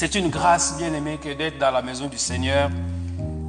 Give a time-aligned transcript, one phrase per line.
[0.00, 2.70] C'est une grâce, bien aimée, que d'être dans la maison du Seigneur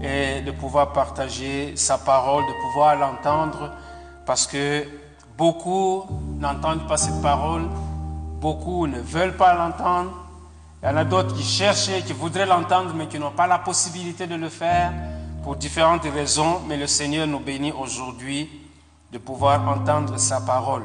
[0.01, 3.71] et de pouvoir partager sa parole, de pouvoir l'entendre,
[4.26, 4.85] parce que
[5.37, 6.03] beaucoup
[6.42, 7.69] n'entendent pas cette parole,
[8.42, 10.12] beaucoup ne veulent pas l'entendre.
[10.83, 13.60] Il y en a d'autres qui cherchent, qui voudraient l'entendre, mais qui n'ont pas la
[13.60, 14.92] possibilité de le faire
[15.44, 16.59] pour différentes raisons.
[16.68, 18.49] Mais le Seigneur nous bénit aujourd'hui
[19.09, 20.84] de pouvoir entendre sa parole.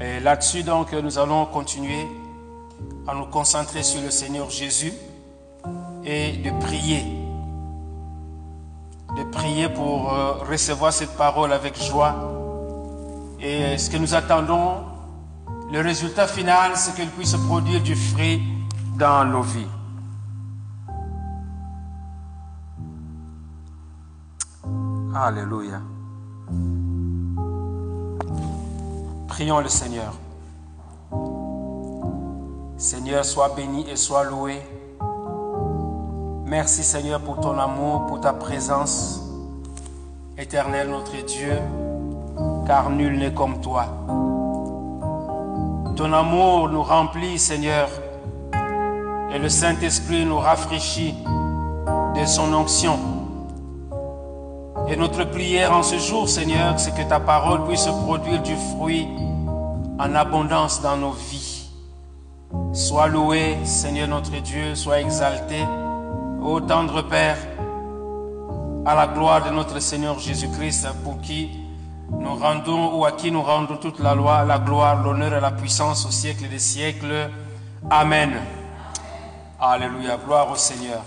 [0.00, 2.06] Et là-dessus, donc, nous allons continuer
[3.06, 4.92] à nous concentrer sur le Seigneur Jésus
[6.04, 7.04] et de prier.
[9.16, 12.14] De prier pour euh, recevoir cette parole avec joie.
[13.40, 14.84] Et ce que nous attendons,
[15.72, 18.42] le résultat final, c'est qu'elle puisse produire du fruit
[18.96, 19.66] dans nos vies.
[25.14, 25.80] Alléluia.
[29.28, 30.14] Prions le Seigneur.
[32.80, 34.58] Seigneur, sois béni et sois loué.
[36.46, 39.20] Merci Seigneur pour ton amour, pour ta présence.
[40.38, 41.58] Éternel notre Dieu,
[42.66, 43.84] car nul n'est comme toi.
[45.94, 47.86] Ton amour nous remplit, Seigneur,
[48.54, 51.14] et le Saint-Esprit nous rafraîchit
[52.18, 52.98] de son onction.
[54.88, 59.06] Et notre prière en ce jour, Seigneur, c'est que ta parole puisse produire du fruit
[59.98, 61.39] en abondance dans nos vies.
[62.72, 65.64] Sois loué, Seigneur notre Dieu, sois exalté,
[66.42, 67.36] ô tendre Père,
[68.84, 71.50] à la gloire de notre Seigneur Jésus-Christ, pour qui
[72.10, 75.52] nous rendons ou à qui nous rendons toute la loi, la gloire, l'honneur et la
[75.52, 77.30] puissance au siècle des siècles.
[77.88, 78.32] Amen.
[79.60, 81.02] Alléluia, gloire au Seigneur.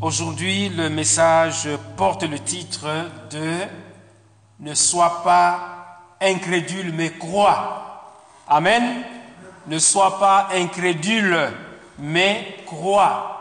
[0.00, 2.88] Aujourd'hui, le message porte le titre
[3.30, 3.52] de
[4.58, 5.60] Ne sois pas
[6.20, 8.02] incrédule, mais crois.
[8.48, 8.82] Amen.
[9.66, 11.52] Ne sois pas incrédule,
[11.98, 13.32] mais crois.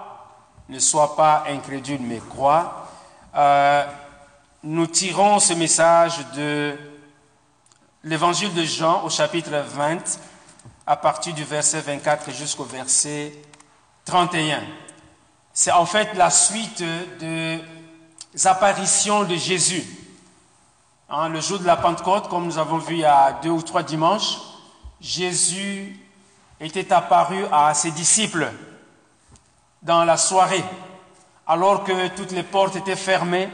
[0.70, 2.88] Ne sois pas incrédule, mais crois.
[3.36, 3.86] Euh,
[4.64, 6.76] nous tirons ce message de
[8.04, 10.00] l'évangile de Jean au chapitre 20,
[10.88, 13.34] à partir du verset 24 jusqu'au verset
[14.06, 14.64] 31.
[15.54, 16.84] C'est en fait la suite
[17.20, 17.62] des
[18.46, 19.84] apparitions de Jésus.
[21.08, 23.62] Hein, le jour de la Pentecôte, comme nous avons vu il y a deux ou
[23.62, 24.40] trois dimanches,
[25.00, 26.00] Jésus
[26.60, 28.52] était apparu à ses disciples
[29.82, 30.64] dans la soirée,
[31.48, 33.50] alors que toutes les portes étaient fermées,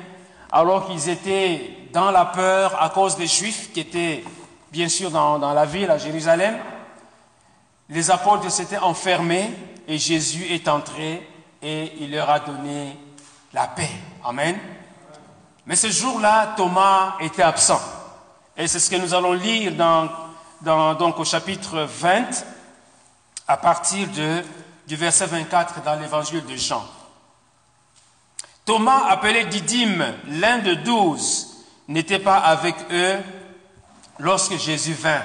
[0.51, 4.23] alors qu'ils étaient dans la peur à cause des Juifs qui étaient
[4.71, 6.57] bien sûr dans, la ville à Jérusalem.
[7.89, 9.51] Les apôtres s'étaient enfermés
[9.87, 11.27] et Jésus est entré
[11.61, 12.97] et il leur a donné
[13.53, 13.89] la paix.
[14.23, 14.57] Amen.
[15.65, 17.81] Mais ce jour-là, Thomas était absent.
[18.55, 22.45] Et c'est ce que nous allons lire donc au chapitre 20,
[23.51, 24.45] à partir de,
[24.87, 26.85] du verset 24 dans l'évangile de Jean.
[28.63, 33.17] Thomas, appelé Didyme, l'un de douze, n'était pas avec eux
[34.19, 35.21] lorsque Jésus vint.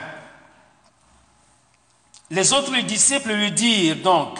[2.31, 4.38] Les autres disciples lui dirent donc,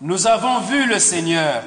[0.00, 1.64] nous avons vu le Seigneur.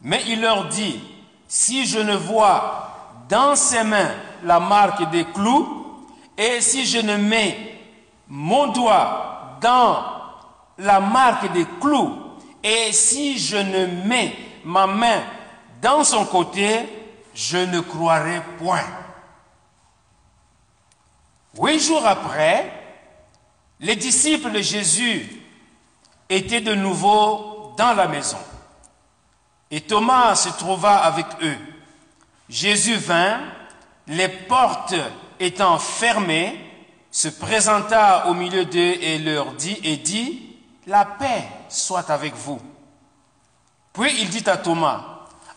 [0.00, 1.00] Mais il leur dit,
[1.46, 4.10] si je ne vois dans ses mains
[4.42, 6.02] la marque des clous,
[6.36, 7.80] et si je ne mets
[8.26, 10.23] mon doigt dans
[10.78, 12.18] la marque des clous,
[12.62, 15.22] et si je ne mets ma main
[15.82, 16.80] dans son côté,
[17.34, 18.86] je ne croirai point.
[21.58, 22.72] Huit jours après,
[23.80, 25.42] les disciples de Jésus
[26.28, 28.38] étaient de nouveau dans la maison.
[29.70, 31.58] Et Thomas se trouva avec eux.
[32.48, 33.40] Jésus vint,
[34.06, 34.94] les portes
[35.38, 36.58] étant fermées,
[37.10, 40.43] se présenta au milieu d'eux et leur dit et dit
[40.86, 42.60] La paix soit avec vous.
[43.92, 45.02] Puis il dit à Thomas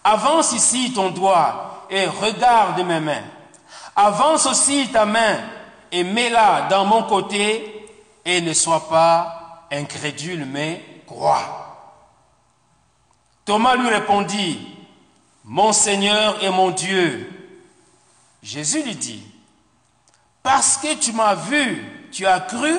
[0.04, 3.24] Avance ici ton doigt et regarde mes mains.
[3.96, 5.40] Avance aussi ta main
[5.92, 7.90] et mets-la dans mon côté
[8.24, 11.68] et ne sois pas incrédule, mais crois.
[13.44, 14.60] Thomas lui répondit,
[15.44, 17.32] Mon Seigneur et mon Dieu.
[18.44, 19.24] Jésus lui dit,
[20.44, 22.74] Parce que tu m'as vu, tu as cru,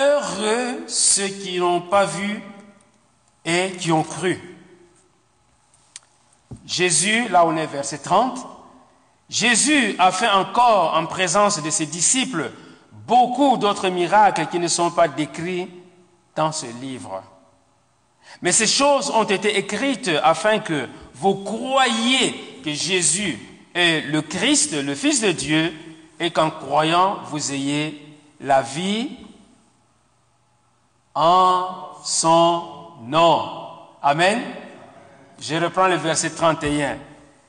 [0.00, 2.42] heureux ceux qui n'ont pas vu
[3.44, 4.40] et qui ont cru.
[6.66, 8.46] Jésus, là on est verset 30,
[9.28, 12.50] Jésus a fait encore en présence de ses disciples
[13.06, 15.68] beaucoup d'autres miracles qui ne sont pas décrits
[16.34, 17.22] dans ce livre.
[18.42, 23.38] Mais ces choses ont été écrites afin que vous croyiez que Jésus
[23.74, 25.72] est le Christ, le Fils de Dieu,
[26.18, 28.00] et qu'en croyant, vous ayez
[28.40, 29.10] la vie
[31.14, 31.68] en
[32.04, 32.62] son
[33.02, 33.42] nom.
[34.02, 34.40] Amen.
[35.38, 36.98] Je reprends le verset 31.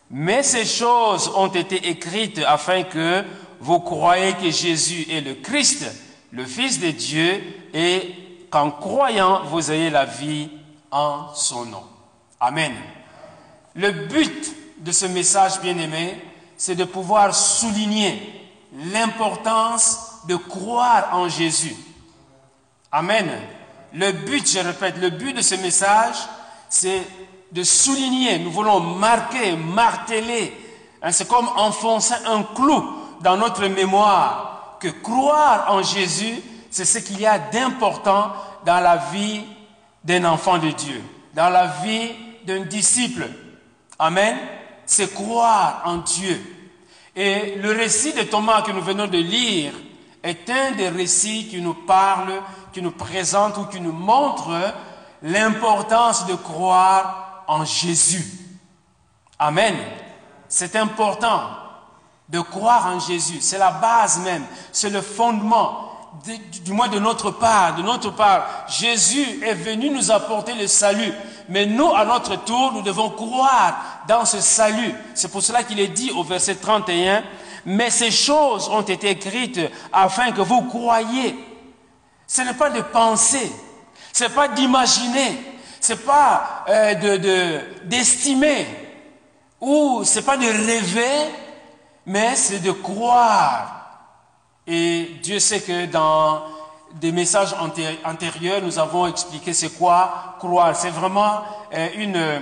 [0.09, 3.23] Mais ces choses ont été écrites afin que
[3.59, 5.85] vous croyez que Jésus est le Christ,
[6.31, 7.41] le Fils de Dieu,
[7.73, 10.49] et qu'en croyant, vous ayez la vie
[10.89, 11.83] en son nom.
[12.39, 12.73] Amen.
[13.75, 16.21] Le but de ce message, bien-aimé,
[16.57, 18.49] c'est de pouvoir souligner
[18.91, 21.75] l'importance de croire en Jésus.
[22.91, 23.29] Amen.
[23.93, 26.15] Le but, je répète, le but de ce message,
[26.69, 27.01] c'est
[27.51, 30.53] de souligner, nous voulons marquer, marteler,
[31.01, 32.83] hein, c'est comme enfoncer un clou
[33.21, 38.31] dans notre mémoire, que croire en Jésus, c'est ce qu'il y a d'important
[38.65, 39.41] dans la vie
[40.03, 41.01] d'un enfant de Dieu,
[41.33, 42.09] dans la vie
[42.45, 43.27] d'un disciple.
[43.99, 44.37] Amen.
[44.85, 46.41] C'est croire en Dieu.
[47.15, 49.73] Et le récit de Thomas que nous venons de lire
[50.23, 54.51] est un des récits qui nous parle, qui nous présente ou qui nous montre
[55.21, 58.25] l'importance de croire en Jésus.
[59.37, 59.75] Amen.
[60.47, 61.41] C'est important
[62.29, 63.39] de croire en Jésus.
[63.41, 64.45] C'est la base même.
[64.71, 65.91] C'est le fondement
[66.63, 71.13] du moins de notre part, de notre part, Jésus est venu nous apporter le salut.
[71.49, 74.93] Mais nous, à notre tour, nous devons croire dans ce salut.
[75.15, 77.23] C'est pour cela qu'il est dit au verset 31,
[77.65, 79.61] mais ces choses ont été écrites
[79.93, 81.35] afin que vous croyiez.
[82.33, 83.51] Ce n'est pas de penser,
[84.13, 85.37] ce n'est pas d'imaginer,
[85.81, 88.65] ce n'est pas euh, de d'estimer,
[89.59, 91.29] ou ce n'est pas de rêver,
[92.05, 94.15] mais c'est de croire.
[94.65, 96.43] Et Dieu sait que dans
[96.93, 97.53] des messages
[98.05, 100.73] antérieurs, nous avons expliqué c'est quoi croire.
[100.73, 101.41] C'est vraiment
[101.73, 102.39] euh, une, euh,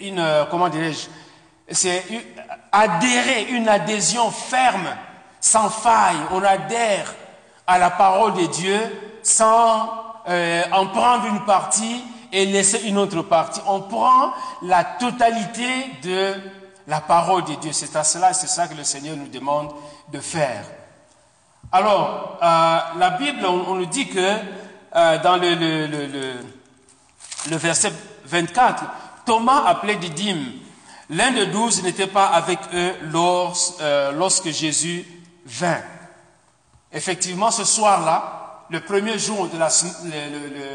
[0.00, 1.06] une comment dirais-je,
[1.70, 2.02] c'est
[2.72, 4.96] adhérer, une adhésion ferme,
[5.40, 6.18] sans faille.
[6.32, 7.14] On adhère
[7.68, 8.80] à la parole de Dieu
[9.22, 9.88] sans
[10.72, 13.60] en prendre une partie et laisser une autre partie.
[13.66, 14.32] On prend
[14.62, 16.34] la totalité de
[16.86, 17.72] la parole de Dieu.
[17.72, 19.72] C'est à cela, c'est ça que le Seigneur nous demande
[20.12, 20.64] de faire.
[21.70, 24.18] Alors, euh, la Bible, on, nous dit que
[24.96, 26.36] euh, dans le, le, le,
[27.50, 27.92] le, verset
[28.24, 28.84] 24,
[29.26, 30.52] Thomas appelé Didyme,
[31.10, 32.94] l'un de douze n'était pas avec eux
[33.80, 35.04] euh, lorsque Jésus
[35.44, 35.82] vint.
[36.92, 39.68] Effectivement, ce soir-là, le premier jour de la,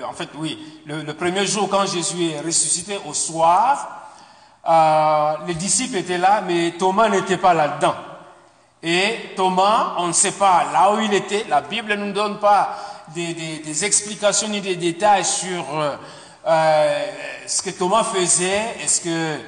[0.07, 4.09] en fait, oui, le, premier jour quand Jésus est ressuscité au soir,
[5.47, 7.95] les disciples étaient là, mais Thomas n'était pas là-dedans.
[8.81, 11.45] Et Thomas, on ne sait pas là où il était.
[11.47, 12.77] La Bible ne nous donne pas
[13.15, 15.95] des, explications ni des détails sur euh,
[16.45, 17.05] euh,
[17.47, 18.75] ce que Thomas faisait.
[18.83, 19.39] Est-ce que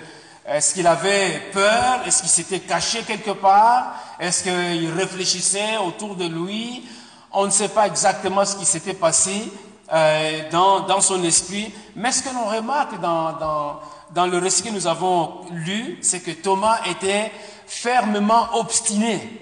[0.48, 2.02] est-ce qu'il avait peur?
[2.06, 3.96] Est-ce qu'il s'était caché quelque part?
[4.20, 6.84] Est-ce qu'il réfléchissait autour de lui?
[7.32, 9.52] On ne sait pas exactement ce qui s'était passé
[9.92, 11.72] euh, dans, dans, son esprit.
[11.96, 13.80] Mais ce que l'on remarque dans,
[14.14, 17.32] dans, le récit que nous avons lu, c'est que Thomas était
[17.68, 19.42] fermement obstiné.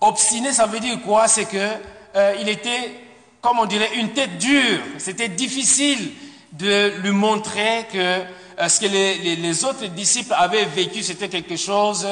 [0.00, 1.28] Obstiné, ça veut dire quoi?
[1.28, 1.68] C'est que
[2.16, 3.00] euh, il était,
[3.40, 4.80] comme on dirait, une tête dure.
[4.98, 6.12] C'était difficile
[6.52, 12.06] de lui montrer que euh, ce que les, autres disciples avaient vécu, c'était quelque chose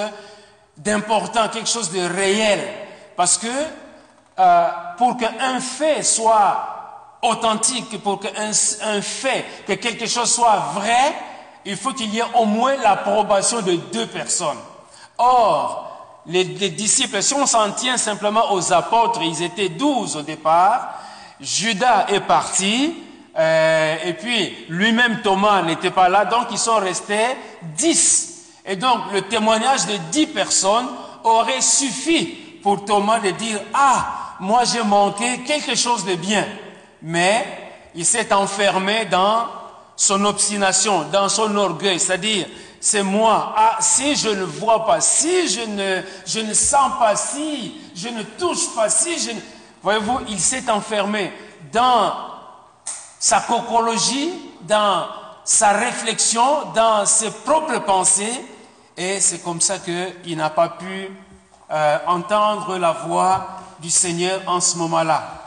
[0.77, 2.61] d'important, quelque chose de réel.
[3.17, 3.47] Parce que
[4.39, 4.69] euh,
[4.99, 6.77] pour qu'un fait soit
[7.23, 8.51] authentique, pour qu'un
[8.83, 11.15] un fait, que quelque chose soit vrai,
[11.65, 14.59] il faut qu'il y ait au moins l'approbation de deux personnes.
[15.19, 20.95] Or, les, disciples, si on s'en tient simplement aux apôtres, ils étaient douze au départ,
[21.41, 22.95] Judas est parti,
[23.39, 28.36] euh, et puis lui-même Thomas n'était pas là, donc ils sont restés dix.
[28.67, 30.89] Et donc le témoignage de dix personnes
[31.23, 32.27] aurait suffi
[32.63, 36.47] pour Thomas de dire, ah, moi j'ai manqué quelque chose de bien.
[37.03, 37.47] Mais
[37.95, 39.47] il s'est enfermé dans
[39.95, 42.47] son obstination, dans son orgueil, c'est-à-dire
[42.81, 43.55] c'est moi.
[43.57, 48.09] Ah, si je ne vois pas, si je ne, je ne sens pas, si je
[48.09, 49.41] ne touche pas, si je ne...
[49.83, 51.33] Voyez-vous, il s'est enfermé
[51.73, 52.13] dans
[53.19, 54.33] sa cocologie,
[54.63, 55.07] dans
[55.45, 58.45] sa réflexion, dans ses propres pensées,
[58.97, 61.11] et c'est comme ça qu'il n'a pas pu
[61.71, 63.47] euh, entendre la voix
[63.81, 65.43] du Seigneur en ce moment-là.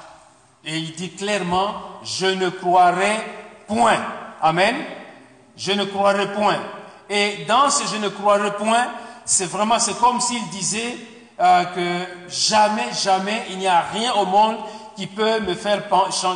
[0.64, 3.16] Et il dit clairement, je ne croirai
[3.68, 4.00] point.
[4.42, 4.76] Amen.
[5.58, 6.60] Je ne croirai point.
[7.10, 8.88] Et dans ce je ne croirai point,
[9.26, 10.98] c'est vraiment, c'est comme s'il disait
[11.40, 14.58] euh, que jamais, jamais, il n'y a rien au monde
[14.96, 15.84] qui peut me faire,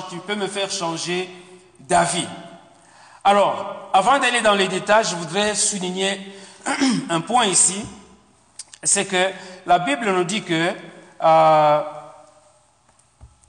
[0.10, 1.29] qui peut me faire changer
[1.79, 2.27] d'avis.
[3.24, 6.20] Alors, avant d'aller dans les détails, je voudrais souligner
[7.10, 7.86] un point ici,
[8.84, 9.32] c'est que
[9.65, 10.72] la Bible nous dit que
[11.24, 11.82] euh,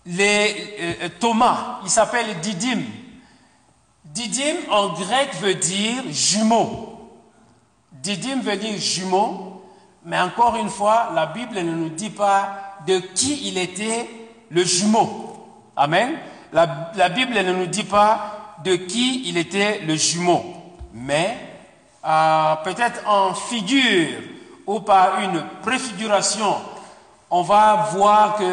[0.07, 2.85] euh, Thomas, il s'appelle Didyme.
[4.05, 7.11] Didyme en grec veut dire jumeau.
[7.93, 9.65] Didyme veut dire jumeau,
[10.05, 14.09] mais encore une fois, la Bible ne nous dit pas de qui il était
[14.51, 15.49] le jumeau.
[15.77, 16.13] Amen.
[16.53, 20.45] La Bible ne nous dit pas de qui il était le jumeau,
[20.93, 21.54] mais
[22.07, 24.19] euh, peut-être en figure
[24.67, 26.55] ou par une préfiguration,
[27.31, 28.45] on va voir que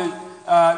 [0.49, 0.73] euh,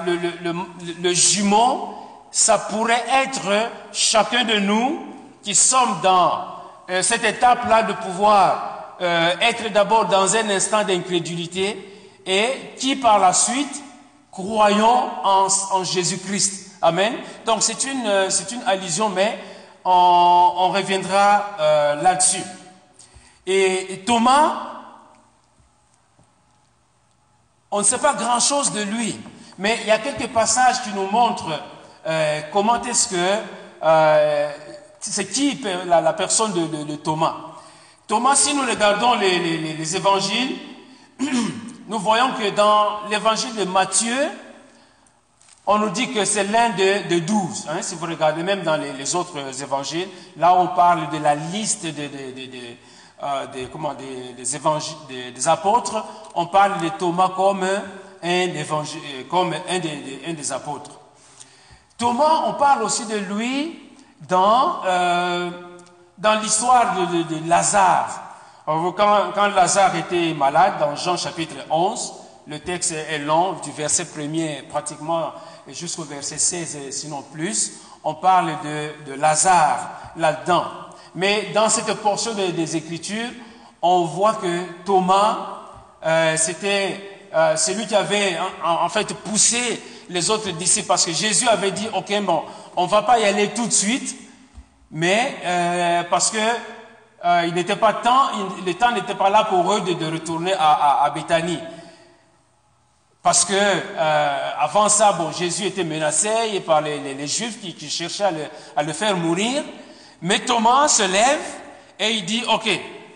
[1.00, 1.94] le, jumeau,
[2.32, 5.06] ça pourrait être chacun de nous
[5.44, 6.46] qui sommes dans
[6.90, 8.70] euh, cette étape-là de pouvoir
[9.42, 11.78] être d'abord dans un instant d'incrédulité
[12.26, 13.84] et qui par la suite
[14.32, 16.78] croyons en, Jésus-Christ.
[16.82, 17.14] Amen.
[17.46, 18.08] Donc c'est une,
[18.66, 19.38] allusion, mais
[19.84, 22.44] on reviendra là-dessus.
[23.46, 24.74] Et Thomas,
[27.72, 29.20] on ne sait pas grand-chose de lui.
[29.58, 31.60] Mais il y a quelques passages qui nous montrent
[32.06, 33.40] euh, comment est-ce que
[33.84, 34.52] euh,
[35.00, 37.36] c'est qui la, personne de, Thomas.
[38.08, 40.58] Thomas, si nous regardons les, évangiles,
[41.88, 44.30] nous voyons que dans l'évangile de Matthieu,
[45.66, 47.68] on nous dit que c'est l'un de, douze.
[47.70, 50.08] Hein, si vous regardez même dans les, autres évangiles,
[50.38, 52.78] là on parle de la liste des,
[53.24, 56.04] euh, comment, des, évangiles, des, apôtres,
[56.36, 57.70] on parle de Thomas comme un,
[58.24, 59.80] euh, comme un
[60.34, 60.92] des, apôtres.
[61.98, 63.80] Thomas, on parle aussi de lui
[64.28, 65.50] dans, euh,
[66.18, 68.22] dans l'histoire de, Lazare.
[68.66, 72.14] Quand, Lazare était malade, dans Jean chapitre 11,
[72.48, 75.32] le texte est long, du verset premier pratiquement
[75.70, 80.83] jusqu'au verset 16, sinon plus, on parle de, de Lazare là-dedans.
[81.16, 83.30] Mais dans cette portion des Écritures,
[83.84, 85.38] on voit que Thomas,
[86.06, 91.48] euh, c'était euh, celui qui avait en, fait poussé les autres disciples parce que Jésus
[91.50, 92.44] avait dit, ok, bon,
[92.78, 94.16] on va pas y aller tout de suite,
[94.90, 96.38] mais euh, parce que
[97.46, 98.28] il n'était pas temps,
[98.66, 101.60] le temps n'était pas là pour eux de, retourner à, à, Béthanie.
[103.22, 103.54] Parce que
[104.60, 109.64] avant ça, bon, Jésus était menacé par les, Juifs qui, cherchaient à le, faire mourir.
[110.24, 111.42] Mais Thomas se lève
[112.00, 112.68] et il dit, ok,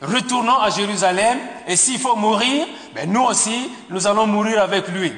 [0.02, 5.14] retournons à Jérusalem, et s'il faut mourir, ben nous aussi, nous allons mourir avec lui.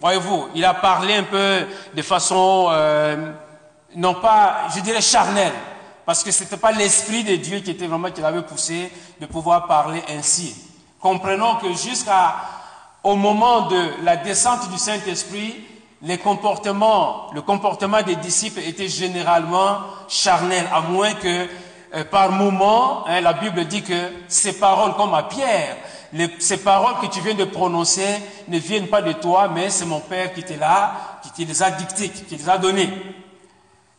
[0.00, 3.32] Voyez-vous, il a parlé un peu de façon, euh,
[3.96, 5.52] non pas, je dirais charnelle,
[6.06, 9.26] parce que ce n'était pas l'Esprit de Dieu qui était vraiment, qui l'avait poussé de
[9.26, 10.54] pouvoir parler ainsi.
[11.00, 15.56] Comprenons que jusqu'au moment de la descente du Saint-Esprit,
[16.02, 19.78] les le comportement des disciples était généralement
[20.08, 21.46] charnel, à moins que
[21.94, 25.76] euh, par moment, hein, la Bible dit que ces paroles, comme à Pierre,
[26.38, 28.06] ces paroles que tu viens de prononcer
[28.48, 31.62] ne viennent pas de toi, mais c'est mon Père qui t'est là, qui te les
[31.62, 32.90] a dictées, qui te les a données.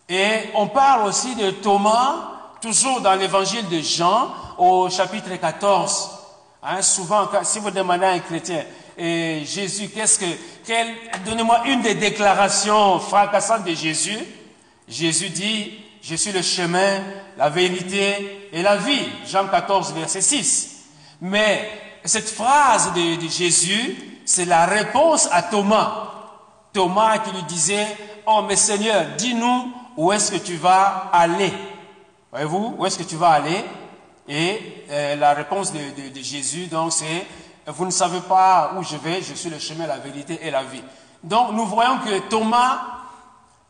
[0.09, 2.15] Et on parle aussi de Thomas,
[2.61, 6.09] toujours dans l'évangile de Jean, au chapitre 14.
[6.63, 8.63] Hein, souvent, si vous demandez à un chrétien,
[8.97, 14.19] et Jésus, qu'est-ce que, donnez-moi une des déclarations fracassantes de Jésus.
[14.87, 17.01] Jésus dit, je suis le chemin,
[17.37, 19.07] la vérité et la vie.
[19.25, 20.85] Jean 14, verset 6.
[21.21, 21.69] Mais
[22.05, 26.09] cette phrase de, Jésus, c'est la réponse à Thomas.
[26.71, 27.87] Thomas qui lui disait,
[28.25, 31.53] oh mais Seigneur, dis-nous où est-ce que tu vas aller.
[32.31, 33.63] Voyez-vous, où est-ce que tu vas aller?
[34.27, 37.25] Et euh, la réponse de, de Jésus, donc, c'est,
[37.67, 40.63] vous ne savez pas où je vais, je suis le chemin, la vérité et la
[40.63, 40.83] vie.
[41.23, 42.79] Donc, nous voyons que Thomas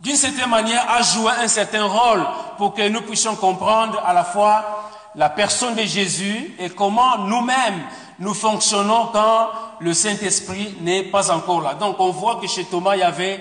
[0.03, 2.25] d'une certaine manière, a joué un certain rôle
[2.57, 7.81] pour que nous puissions comprendre à la fois la personne de Jésus et comment nous-mêmes
[8.19, 11.75] nous fonctionnons quand le Saint-Esprit n'est pas encore là.
[11.75, 13.39] Donc on voit que chez Thomas, il y avait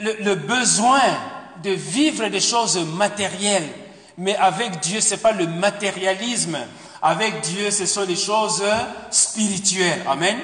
[0.00, 1.00] le, besoin
[1.62, 3.68] de vivre des choses matérielles.
[4.18, 6.58] Mais avec Dieu, ce n'est pas le matérialisme.
[7.02, 8.62] Avec Dieu, ce sont des choses
[9.10, 10.04] spirituelles.
[10.08, 10.36] Amen.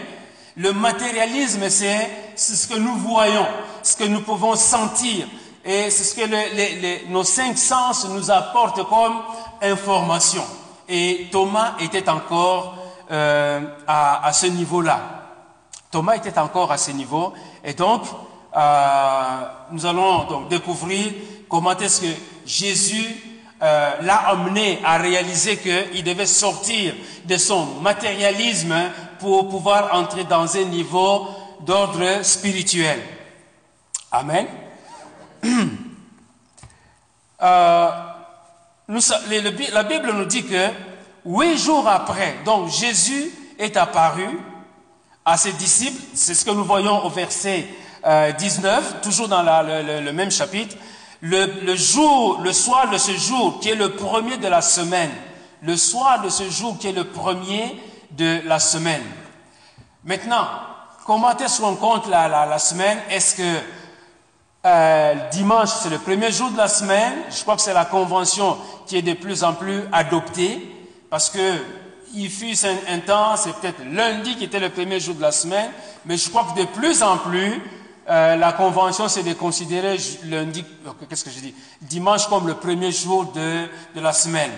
[0.56, 3.46] Le matérialisme, c'est ce que nous voyons,
[3.82, 5.26] ce que nous pouvons sentir.
[5.64, 9.22] Et c'est ce que nos cinq sens nous apportent comme
[9.62, 10.44] information.
[10.88, 12.76] Et Thomas était encore
[13.10, 15.00] euh, à, ce niveau-là.
[15.90, 17.32] Thomas était encore à ce niveau.
[17.64, 18.02] Et donc,
[18.54, 19.40] euh,
[19.70, 21.12] nous allons donc découvrir
[21.48, 23.31] comment est-ce que Jésus
[23.62, 28.74] euh, l'a amené à réaliser qu'il devait sortir de son matérialisme
[29.20, 31.28] pour pouvoir entrer dans un niveau
[31.60, 33.00] d'ordre spirituel.
[34.10, 34.46] Amen.
[37.44, 37.90] Euh,
[39.72, 40.68] la Bible nous dit que
[41.26, 44.28] huit jours après, donc Jésus est apparu
[45.24, 47.66] à ses disciples, c'est ce que nous voyons au verset
[48.38, 50.76] 19, toujours dans le, même chapitre,
[51.22, 55.10] le, le, jour, le soir de ce jour, qui est le premier de la semaine,
[55.62, 59.02] le soir de ce jour qui est le premier de la semaine.
[60.04, 60.46] Maintenant,
[61.06, 62.98] comment est-ce qu'on compte la, la, la semaine?
[63.08, 63.58] Est-ce que
[64.66, 67.14] euh, dimanche, c'est le premier jour de la semaine?
[67.30, 70.74] Je crois que c'est la convention qui est de plus en plus adoptée,
[71.08, 71.54] parce que
[72.14, 75.32] il fut un, un temps, c'est peut-être lundi qui était le premier jour de la
[75.32, 75.70] semaine,
[76.04, 77.62] mais je crois que de plus en plus,
[78.12, 80.62] euh, la convention, c'est de considérer lundi,
[81.08, 84.50] qu'est-ce que je dis, dimanche comme le premier jour de, de la semaine.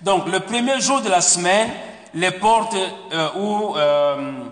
[0.00, 1.70] Donc, le premier jour de la semaine,
[2.14, 2.76] les portes
[3.12, 4.44] euh, où, euh,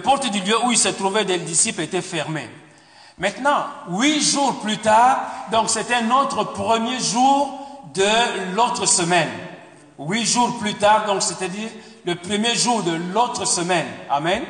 [0.00, 2.48] portes du lieu où il se trouvait des disciples étaient fermées.
[3.18, 9.30] Maintenant, huit jours plus tard, donc c'était notre premier jour de l'autre semaine.
[9.98, 11.70] Huit jours plus tard, donc c'est-à-dire
[12.04, 13.86] le premier jour de l'autre semaine.
[14.08, 14.44] Amen.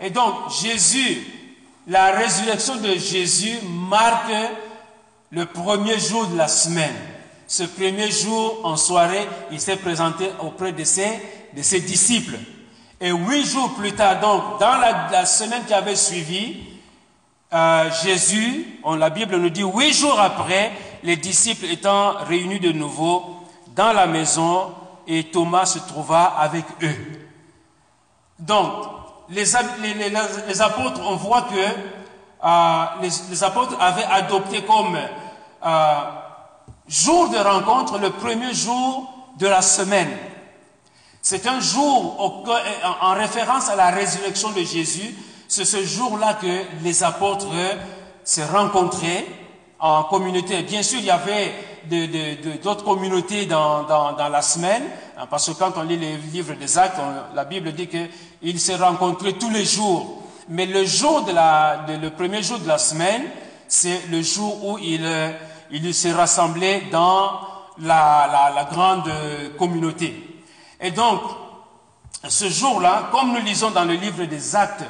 [0.00, 1.41] Et donc, Jésus
[1.86, 4.32] la résurrection de Jésus marque
[5.30, 6.94] le premier jour de la semaine.
[7.46, 11.20] Ce premier jour, en soirée, il s'est présenté auprès de ses,
[11.80, 12.38] disciples.
[13.00, 16.56] Et huit jours plus tard, donc, dans la, semaine qui avait suivi,
[17.52, 20.72] euh, Jésus, on, la Bible nous dit, huit jours après,
[21.02, 23.36] les disciples étant réunis de nouveau
[23.74, 24.72] dans la maison,
[25.06, 26.96] et Thomas se trouva avec eux.
[28.38, 28.84] Donc,
[29.32, 31.54] les, apôtres, on voit que
[32.44, 32.84] euh,
[33.30, 35.94] les, apôtres avaient adopté comme euh,
[36.88, 40.10] jour de rencontre le premier jour de la semaine.
[41.22, 42.50] C'est un jour
[43.00, 45.14] en référence à la résurrection de Jésus.
[45.46, 47.46] C'est ce jour-là que les apôtres
[48.24, 49.26] se rencontraient
[49.78, 50.62] en communauté.
[50.62, 51.52] Bien sûr, il y avait
[52.62, 53.86] d'autres communautés dans,
[54.30, 54.82] la semaine,
[55.16, 56.98] hein, parce que quand on lit les livres des actes,
[57.34, 60.22] la Bible dit qu'ils se rencontraient tous les jours.
[60.48, 63.22] Mais le jour de la, le premier jour de la semaine,
[63.68, 65.08] c'est le jour où ils,
[65.70, 67.40] ils se rassemblaient dans
[67.78, 69.10] la, la grande
[69.58, 70.14] communauté.
[70.80, 71.20] Et donc,
[72.28, 74.84] ce jour-là, comme nous lisons dans le livre des actes,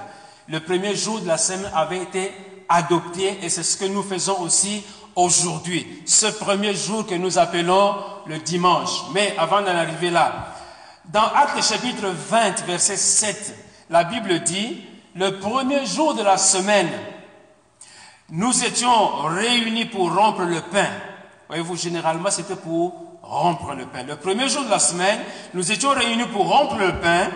[0.49, 2.33] le premier jour de la semaine avait été
[2.69, 4.83] adopté et c'est ce que nous faisons aussi
[5.17, 7.97] aujourd'hui, ce premier jour que nous appelons
[8.27, 9.03] le dimanche.
[9.13, 10.55] Mais avant d'en arriver là,
[11.07, 13.55] dans Actes chapitre 20, verset 7,
[13.91, 14.83] la Bible dit,
[15.15, 16.89] le premier jour de la semaine,
[18.31, 20.89] nous étions réunis pour rompre le pain.
[21.49, 24.05] Voyez-vous, généralement, c'était pour rompre le pain.
[24.05, 25.21] Le premier jour de la semaine,
[25.53, 27.29] nous étions réunis pour rompre le pain.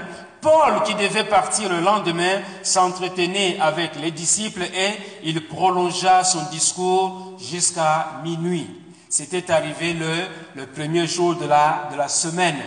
[0.46, 4.92] Paul, qui devait partir le lendemain, s'entretenait avec les disciples et
[5.24, 8.70] il prolongea son discours jusqu'à minuit.
[9.08, 10.06] C'était arrivé le,
[10.54, 12.60] le, premier jour de la, de la semaine.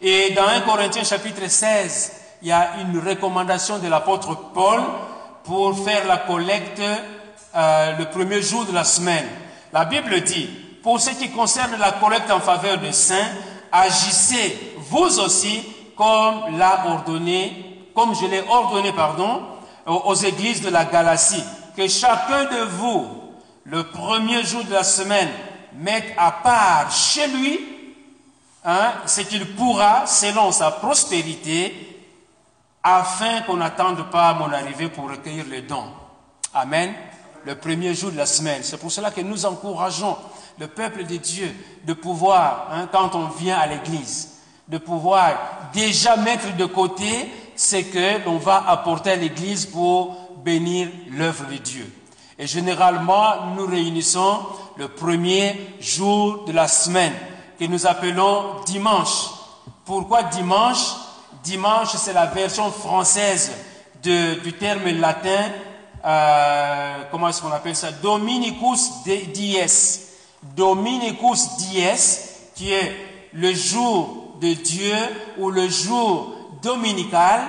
[0.00, 4.80] Et dans 1 Corinthiens chapitre 16, il y a une recommandation de l'apôtre Paul
[5.42, 6.80] pour faire la collecte
[7.56, 9.26] euh, le premier jour de la semaine.
[9.72, 10.48] La Bible dit,
[10.84, 13.32] pour ce qui concerne la collecte en faveur des saints,
[13.72, 15.64] agissez vous aussi
[15.96, 18.92] comme l'a ordonné, comme je l'ai ordonné,
[19.86, 21.42] aux églises de la Galatie,
[21.76, 23.06] que chacun de vous,
[23.64, 25.30] le premier jour de la semaine,
[25.74, 27.60] mette à part chez lui
[28.64, 31.96] hein, ce qu'il pourra selon sa prospérité,
[32.82, 35.90] afin qu'on n'attende pas mon arrivée pour recueillir les dons.
[36.54, 36.94] Amen.
[37.44, 38.62] Le premier jour de la semaine.
[38.62, 40.16] C'est pour cela que nous encourageons
[40.58, 41.54] le peuple de Dieu
[41.84, 44.35] de pouvoir, hein, quand on vient à l'église,
[44.68, 50.88] de pouvoir déjà mettre de côté ce que l'on va apporter à l'Église pour bénir
[51.10, 51.92] l'œuvre de Dieu.
[52.38, 54.38] Et généralement, nous réunissons
[54.76, 57.14] le premier jour de la semaine,
[57.58, 59.30] que nous appelons dimanche.
[59.84, 60.94] Pourquoi dimanche?
[61.42, 63.52] Dimanche, c'est la version française
[64.02, 65.50] du terme latin,
[66.04, 67.90] euh, comment est-ce qu'on appelle ça?
[67.90, 69.58] Dominicus dies.
[70.54, 71.82] Dominicus dies,
[72.54, 72.94] qui est
[73.32, 74.96] le jour de Dieu
[75.38, 77.42] ou le jour dominical,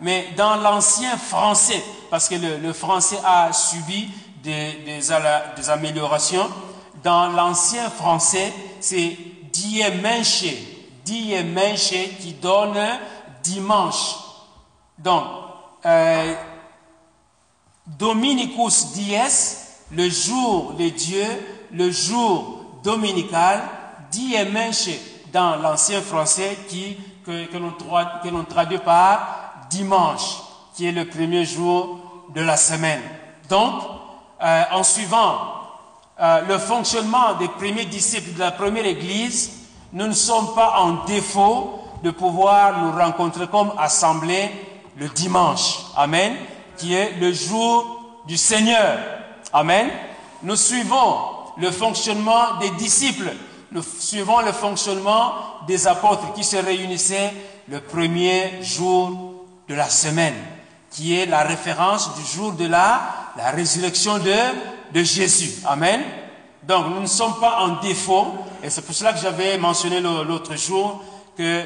[0.00, 4.10] mais dans l'ancien français, parce que le, français a subi
[4.42, 5.12] des,
[5.70, 6.48] améliorations,
[7.02, 9.16] dans l'ancien français, c'est
[9.52, 10.44] dimanche,
[11.04, 12.78] dimanche qui donne
[13.42, 14.16] dimanche.
[14.98, 15.24] Donc,
[15.84, 16.34] euh,
[17.86, 19.16] Dominicus dies,
[19.90, 21.26] le jour de Dieu,
[21.72, 23.62] le jour dominical,
[24.10, 24.90] dimanche
[25.32, 30.38] dans l'ancien français qui, que, l'on traduit par dimanche,
[30.74, 31.98] qui est le premier jour
[32.34, 33.00] de la semaine.
[33.48, 33.74] Donc,
[34.42, 35.38] euh, en suivant
[36.20, 39.52] euh, le fonctionnement des premiers disciples de la première église,
[39.92, 44.50] nous ne sommes pas en défaut de pouvoir nous rencontrer comme assemblée
[44.96, 45.78] le dimanche.
[45.96, 46.34] Amen.
[46.76, 48.98] Qui est le jour du Seigneur.
[49.52, 49.88] Amen.
[50.42, 51.16] Nous suivons
[51.58, 53.30] le fonctionnement des disciples.
[53.98, 55.32] Suivons le fonctionnement
[55.66, 57.32] des apôtres qui se réunissaient
[57.68, 60.34] le premier jour de la semaine,
[60.90, 63.00] qui est la référence du jour de la,
[63.36, 64.34] la résurrection de,
[64.92, 65.62] de Jésus.
[65.66, 66.02] Amen.
[66.64, 70.54] Donc nous ne sommes pas en défaut, et c'est pour cela que j'avais mentionné l'autre
[70.56, 71.02] jour
[71.36, 71.64] que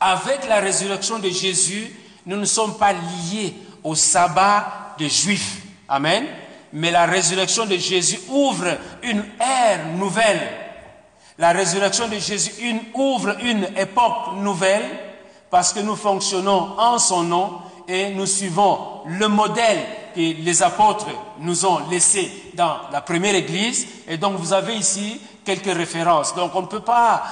[0.00, 1.92] avec la résurrection de Jésus,
[2.26, 5.62] nous ne sommes pas liés au sabbat des Juifs.
[5.88, 6.24] Amen.
[6.72, 10.67] Mais la résurrection de Jésus ouvre une ère nouvelle.
[11.38, 12.52] La résurrection de Jésus
[12.94, 14.84] ouvre une époque nouvelle
[15.50, 19.78] parce que nous fonctionnons en son nom et nous suivons le modèle
[20.14, 21.06] que les apôtres
[21.38, 23.86] nous ont laissé dans la première église.
[24.08, 26.34] Et donc vous avez ici quelques références.
[26.34, 27.22] Donc on ne peut pas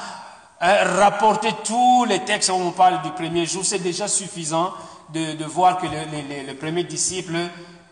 [0.61, 3.64] hein, rapporter tous les textes où on parle du premier jour.
[3.64, 4.73] C'est déjà suffisant
[5.12, 7.38] de, voir que les, premiers disciples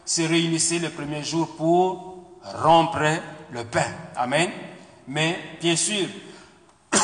[0.04, 2.18] se réunissaient le premier jour pour
[2.62, 3.02] rompre
[3.50, 3.86] le pain.
[4.16, 4.48] Amen.
[5.08, 6.06] Mais bien sûr,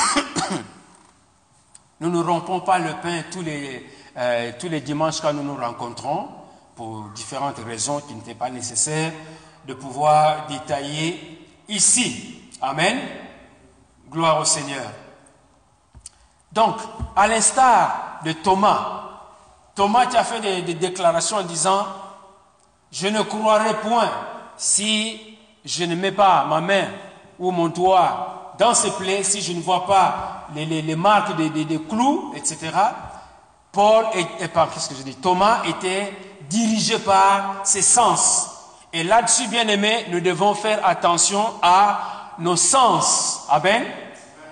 [2.01, 3.87] nous ne rompons pas le pain tous les,
[4.17, 6.29] euh, tous les dimanches quand nous nous rencontrons,
[6.75, 9.13] pour différentes raisons qui n'étaient pas nécessaires
[9.67, 12.41] de pouvoir détailler ici.
[12.63, 12.99] Amen.
[14.11, 14.91] Gloire au Seigneur.
[16.53, 16.77] Donc,
[17.15, 19.11] à l'instar de Thomas,
[19.75, 21.87] Thomas qui a fait des, déclarations en disant,
[22.91, 24.11] je ne croirai point
[24.57, 26.87] si je ne mets pas ma main
[27.40, 32.33] ou mon doigt dans ces plaies, si je ne vois pas les, marques des, clous,
[32.37, 32.59] etc.
[33.72, 35.14] Paul et, qu'est-ce que je dis?
[35.14, 36.12] Thomas était
[36.48, 38.50] dirigé par ses sens.
[38.92, 43.46] Et là-dessus, bien aimé, nous devons faire attention à nos sens.
[43.48, 43.85] Amen.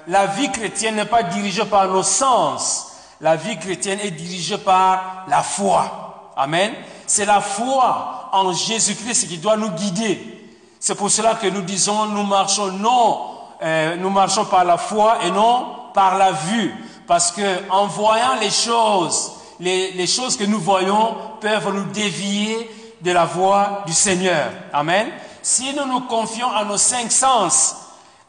[0.07, 5.27] La vie chrétienne n'est pas dirigée par nos sens, la vie chrétienne est dirigée par
[5.29, 6.31] la foi.
[6.37, 6.73] Amen.
[7.07, 10.38] C'est la foi en Jésus-Christ qui doit nous guider.
[10.81, 13.21] C'est pour cela que nous disons, nous marchons non,
[13.63, 16.75] euh, nous marchons par la foi et non par la vue.
[17.07, 23.11] Parce que en voyant les choses, les, choses que nous voyons peuvent nous dévier de
[23.11, 24.51] la voie du Seigneur.
[24.73, 25.09] Amen.
[25.43, 27.77] Si nous nous confions à nos cinq sens,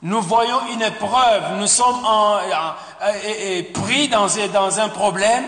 [0.02, 2.38] nous voyons une épreuve, nous sommes en,
[3.74, 5.44] pris dans, dans, un problème.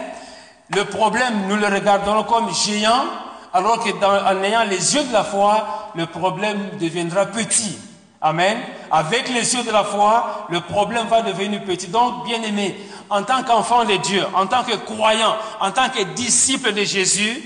[0.70, 3.06] Le problème, nous le regardons comme géant,
[3.54, 7.78] alors que en ayant les yeux de la foi, le problème deviendra petit.
[8.22, 8.58] Amen.
[8.92, 11.88] Avec les yeux de la foi, le problème va devenir petit.
[11.88, 12.78] Donc, bien aimé,
[13.10, 17.44] en tant qu'enfant de Dieu, en tant que croyant, en tant que disciple de Jésus,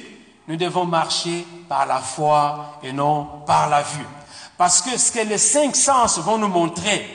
[0.47, 4.05] nous devons marcher par la foi et non par la vue.
[4.57, 7.05] Parce que ce que les cinq sens vont nous montrer,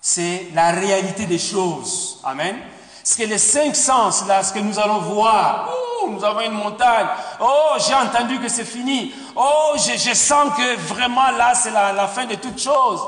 [0.00, 2.20] c'est la réalité des choses.
[2.24, 2.56] Amen.
[3.04, 5.68] Ce que les cinq sens, là, ce que nous allons voir,
[6.08, 7.06] nous avons une montagne,
[7.40, 12.26] oh, j'ai entendu que c'est fini, oh, je, sens que vraiment là, c'est la, fin
[12.26, 13.00] de toute chose.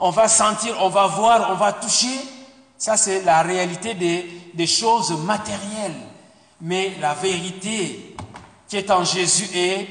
[0.00, 2.18] On va sentir, on va voir, on va toucher.
[2.76, 5.94] Ça, c'est la réalité des, des choses matérielles.
[6.60, 8.16] Mais la vérité
[8.68, 9.86] qui est en Jésus est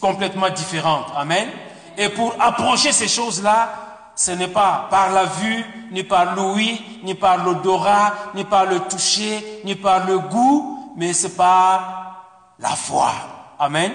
[0.00, 1.06] complètement différente.
[1.16, 1.48] Amen.
[1.96, 3.89] Et pour approcher ces choses-là,
[4.20, 8.80] ce n'est pas par la vue, ni par l'ouïe, ni par l'odorat, ni par le
[8.80, 13.12] toucher, ni par le goût, mais c'est par la foi.
[13.58, 13.90] Amen.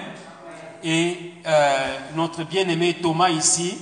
[0.82, 3.78] Et euh, notre bien-aimé Thomas ici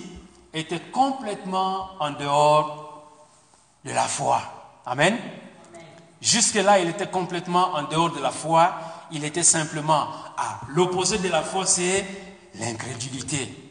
[0.53, 3.07] était complètement en dehors
[3.83, 4.43] de la foi.
[4.85, 5.17] Amen.
[6.21, 8.75] Jusque-là, il était complètement en dehors de la foi.
[9.13, 12.05] Il était simplement à l'opposé de la foi, c'est
[12.57, 13.64] l'incrédulité.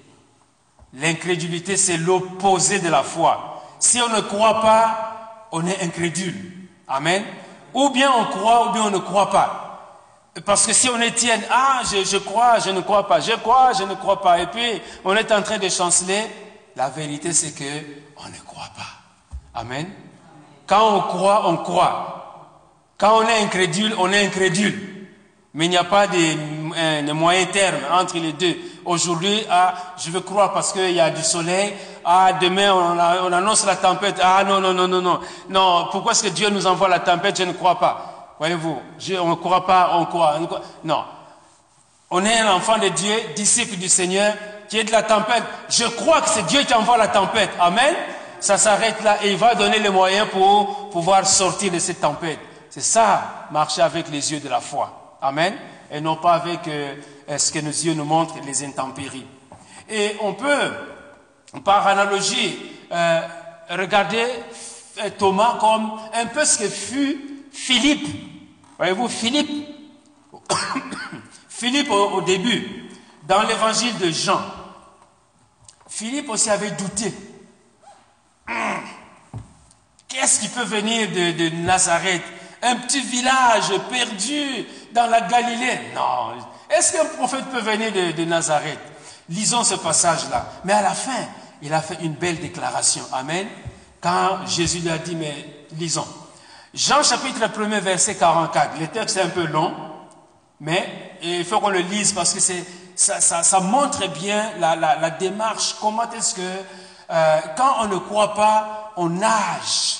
[0.94, 3.64] L'incrédulité, c'est l'opposé de la foi.
[3.80, 6.52] Si on ne croit pas, on est incrédule.
[6.88, 7.24] Amen.
[7.74, 9.64] Ou bien on croit, ou bien on ne croit pas.
[10.46, 13.74] Parce que si on est tienne, ah, je, crois, je ne crois pas, je crois,
[13.74, 16.22] je ne crois pas, et puis on est en train de chanceler,
[16.76, 17.64] la vérité c'est que
[18.18, 19.60] on ne croit pas.
[19.60, 19.88] Amen.
[20.66, 22.58] Quand on croit, on croit.
[22.98, 25.08] Quand on est incrédule, on est incrédule.
[25.54, 28.56] Mais il n'y a pas de, euh, de moyen terme entre les deux.
[28.86, 31.74] Aujourd'hui, ah, je veux croire parce qu'il y a du soleil.
[32.06, 34.19] Ah, demain, on, on, annonce la tempête.
[34.22, 35.19] Ah, non, non, non, non, non.
[35.50, 37.38] Non, pourquoi est-ce que Dieu nous envoie la tempête?
[37.38, 38.36] Je ne crois pas.
[38.39, 38.82] Voyez-vous,
[39.22, 40.88] on ne croit pas, on croit, on.
[40.88, 41.04] Non.
[42.10, 44.36] On est un enfant de Dieu, disciple du Seigneur,
[44.69, 45.43] qui est de la tempête.
[45.69, 47.50] Je crois que c'est Dieu qui envoie la tempête.
[47.60, 47.96] Amen.
[48.39, 52.39] Ça s'arrête là et il va donner les moyens pour pouvoir sortir de cette tempête.
[52.69, 55.17] C'est ça, marcher avec les yeux de la foi.
[55.22, 55.54] Amen.
[55.89, 56.96] Et non pas avec euh,
[57.28, 59.26] ce que nos yeux nous montrent, les intempéries.
[59.90, 60.72] Et on peut,
[61.64, 62.58] par analogie,
[62.92, 63.22] euh,
[63.70, 64.26] regarder
[65.00, 68.08] euh, Thomas comme un peu ce que fut Philippe.
[68.78, 69.68] Voyez-vous, Philippe,
[71.50, 72.90] Philippe au, début,
[73.28, 74.42] dans l'évangile de Jean,
[75.88, 77.14] Philippe aussi avait douté.
[80.08, 82.24] Qu'est-ce qui peut venir de, Nazareth?
[82.62, 86.53] Un petit village perdu dans la Galilée Non.
[86.78, 88.80] Est-ce qu'un prophète peut venir de, Nazareth
[89.30, 90.46] Lisons ce passage-là.
[90.66, 91.28] Mais à la fin,
[91.62, 93.04] il a fait une belle déclaration.
[93.14, 93.48] Amen.
[94.02, 96.08] Quand Jésus lui a dit, mais lisons.
[96.74, 98.80] Jean chapitre 1 verset 44.
[98.80, 99.74] Le texte est un peu long,
[100.60, 105.76] mais il faut qu'on le lise parce que c'est, ça, montre bien la, la, démarche.
[105.80, 106.42] Comment est-ce que
[107.12, 110.00] euh, quand on ne croit pas, on nage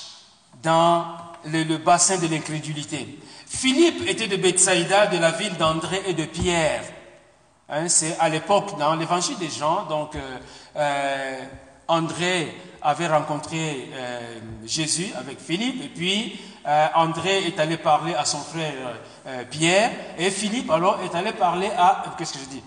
[0.62, 1.06] dans
[1.46, 3.18] le, bassin de l'incrédulité.
[3.54, 6.82] Philippe était de Bethsaïda, de la ville d'André et de Pierre.
[7.68, 10.38] Hein, c'est à l'époque dans l'évangile des Jean, donc euh,
[10.76, 11.40] euh,
[11.86, 16.38] André avait rencontré euh, Jésus avec Philippe, et puis
[16.94, 18.96] André est allé parler à son frère
[19.50, 22.62] Pierre, et Philippe alors est allé parler à, qu'est-ce que je dis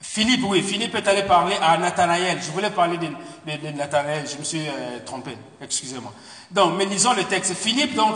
[0.00, 2.38] Philippe, oui, Philippe est allé parler à Nathanaël.
[2.40, 4.62] Je voulais parler de, de, Nathanaël, je me suis
[5.04, 6.12] trompé, excusez-moi.
[6.50, 7.54] Donc, mais lisons le texte.
[7.54, 8.14] Philippe, donc,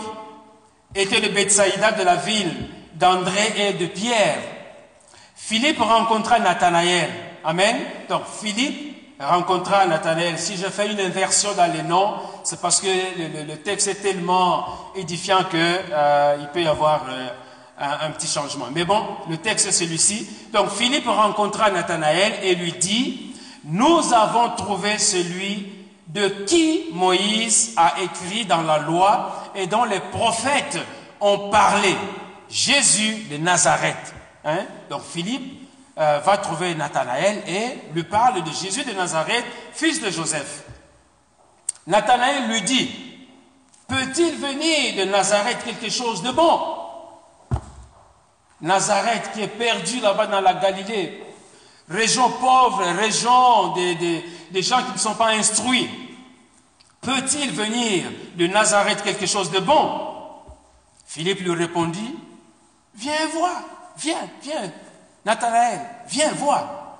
[0.94, 2.52] était le Bethsaïda de la ville
[2.94, 4.38] d'André et de Pierre.
[5.34, 7.10] Philippe rencontra Nathanaël.
[7.44, 7.76] Amen.
[8.08, 10.38] Donc Philippe rencontra Nathanaël.
[10.38, 12.14] Si je fais une inversion dans les noms,
[12.44, 17.28] c'est parce que le, texte est tellement édifiant que euh, peut y avoir euh,
[17.82, 18.66] un, petit changement.
[18.72, 20.28] Mais bon, le texte est celui-ci.
[20.52, 25.72] Donc Philippe rencontra Nathanaël et lui dit, nous avons trouvé celui
[26.06, 30.78] de qui Moïse a écrit dans la loi et dont les prophètes
[31.20, 31.94] ont parlé,
[32.48, 34.14] Jésus de Nazareth.
[34.44, 34.66] Hein?
[34.90, 35.68] Donc Philippe
[35.98, 40.64] euh, va trouver Nathanaël et lui parle de Jésus de Nazareth, fils de Joseph.
[41.86, 42.90] Nathanaël lui dit,
[43.88, 46.81] peut-il venir de Nazareth quelque chose de bon?
[48.62, 51.22] Nazareth qui est perdu là-bas dans la Galilée,
[51.88, 55.90] région pauvre, région des, gens qui ne sont pas instruits.
[57.00, 58.04] Peut-il venir
[58.36, 60.08] de Nazareth quelque chose de bon?
[61.04, 62.14] Philippe lui répondit,
[62.94, 63.60] viens voir.
[63.98, 64.72] Viens, viens.
[65.26, 66.96] Nathanaël, viens voir.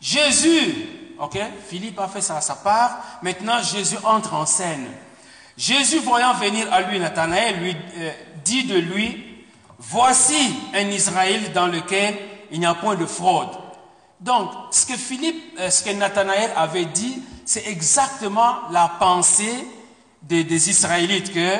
[0.00, 0.88] Jésus,
[1.18, 1.38] ok,
[1.68, 2.98] Philippe a fait ça à sa part.
[3.22, 4.86] Maintenant, Jésus entre en scène.
[5.56, 8.12] Jésus, voyant venir à lui Nathanaël, lui euh,
[8.44, 9.33] dit de lui,
[9.88, 12.16] voici un Israël dans lequel
[12.50, 13.48] il n'y a point de fraude.
[14.20, 19.66] Donc, ce que Philippe, euh, ce que Nathanaël avait dit, c'est exactement la pensée
[20.22, 21.56] des, Israélites que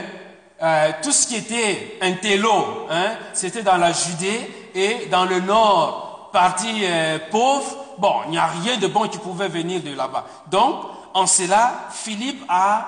[0.62, 5.40] euh, tout ce qui était un télo, hein, c'était dans la Judée et dans le
[5.40, 9.94] nord, partie euh, pauvre, bon, il n'y a rien de bon qui pouvait venir de
[9.94, 10.26] là-bas.
[10.50, 10.76] Donc,
[11.12, 12.86] en cela, Philippe a,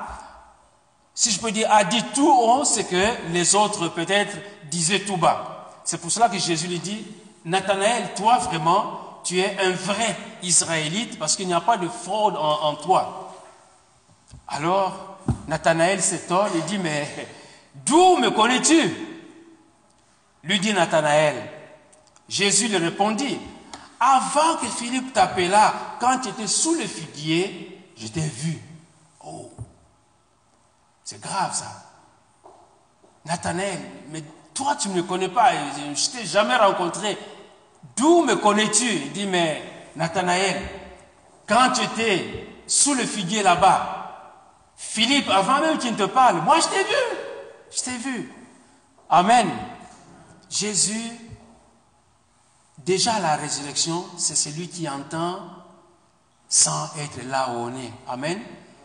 [1.17, 4.37] si je peux dire, a dit tout haut ce que les autres peut-être
[4.71, 5.73] disaient tout bas.
[5.83, 7.07] C'est pour cela que Jésus lui dit,
[7.47, 12.37] Nathanaël, toi vraiment, tu es un vrai Israélite parce qu'il n'y a pas de fraude
[12.37, 13.35] en, toi.
[14.47, 15.17] Alors,
[15.49, 17.09] Nathanaël s'étonne et dit, mais
[17.87, 18.91] D'où me connais-tu?
[20.43, 21.51] Lui dit Nathanaël.
[22.29, 23.39] Jésus lui répondit,
[23.99, 28.59] avant que Philippe t'appela, quand tu étais sous le figuier, je t'ai vu.
[29.25, 29.51] Oh,
[31.07, 31.71] c'est grave ça.
[33.25, 37.17] Nathanaël, mais toi tu ne me connais pas, je ne t'ai jamais rencontré.
[37.97, 38.85] D'où me connais-tu?
[38.85, 39.63] Il dit, mais
[39.95, 40.61] Nathanaël,
[41.47, 43.93] quand tu étais sous le figuier là-bas,
[44.77, 47.19] Philippe, avant même qu'il ne te parle, moi je t'ai vu.
[47.71, 48.33] Je t'ai vu.
[49.09, 49.49] Amen.
[50.51, 51.13] Jésus,
[52.79, 55.39] déjà la résurrection, c'est celui qui entend
[56.49, 57.93] sans être là où on est.
[58.09, 58.41] Amen.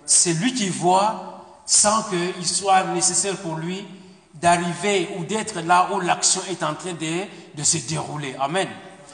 [0.05, 1.30] C'est lui qui voit
[1.65, 3.85] sans qu'il soit nécessaire pour lui
[4.33, 8.35] d'arriver ou d'être là où l'action est en train de, se dérouler.
[8.39, 8.67] Amen.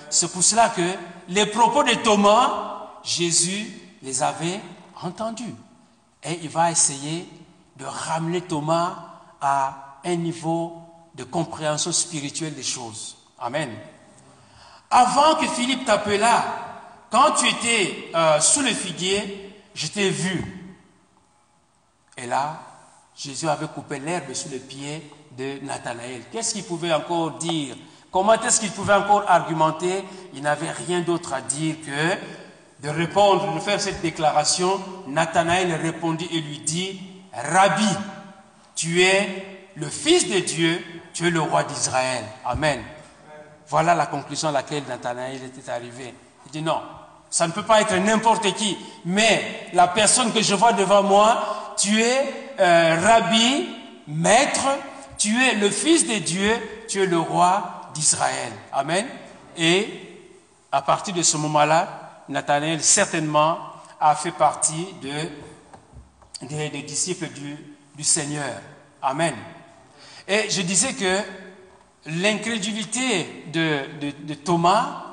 [0.09, 0.93] C'est pour cela que
[1.29, 3.67] les propos de Thomas, Jésus
[4.01, 4.59] les avait
[5.01, 5.55] entendus.
[6.23, 7.27] Et il va essayer
[7.77, 8.95] de ramener Thomas
[9.41, 10.81] à un niveau
[11.15, 13.17] de compréhension spirituelle des choses.
[13.39, 13.69] Amen.
[14.89, 16.43] Avant que Philippe t'appela,
[17.11, 20.56] quand tu étais euh, sous le figuier, je t'ai vu.
[22.17, 22.59] Et là,
[23.15, 26.21] Jésus avait coupé l'herbe sous les pieds de Nathanaël.
[26.31, 27.75] Qu'est-ce qu'il pouvait encore dire?
[28.11, 30.03] Comment est-ce qu'il pouvait encore argumenter?
[30.33, 32.15] Il n'avait rien d'autre à dire que
[32.83, 34.79] de répondre, de faire cette déclaration.
[35.07, 36.99] Nathanaël répondit et lui dit,
[37.33, 37.87] Rabbi,
[38.75, 42.23] tu es le Fils de Dieu, tu es le roi d'Israël.
[42.45, 42.81] Amen.
[43.67, 46.13] Voilà la conclusion à laquelle Nathanaël était arrivé.
[46.45, 46.81] Il dit non,
[47.29, 51.73] ça ne peut pas être n'importe qui, mais la personne que je vois devant moi,
[51.77, 53.69] tu es euh, rabbi,
[54.07, 54.67] maître,
[55.17, 56.51] tu es le Fils de Dieu,
[56.87, 58.51] tu es le roi d'Israël.
[58.71, 59.05] Amen.
[59.57, 59.87] Et
[60.71, 63.57] à partir de ce moment-là, Nathanaël certainement
[63.99, 67.29] a fait partie de, des, disciples
[67.95, 68.61] du, Seigneur.
[69.01, 69.33] Amen.
[70.27, 71.19] Et je disais que
[72.05, 75.06] l'incrédulité de, Thomas,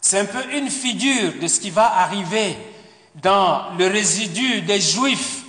[0.00, 2.56] c'est un peu une figure de ce qui va arriver
[3.16, 5.42] dans le résidu des Juifs.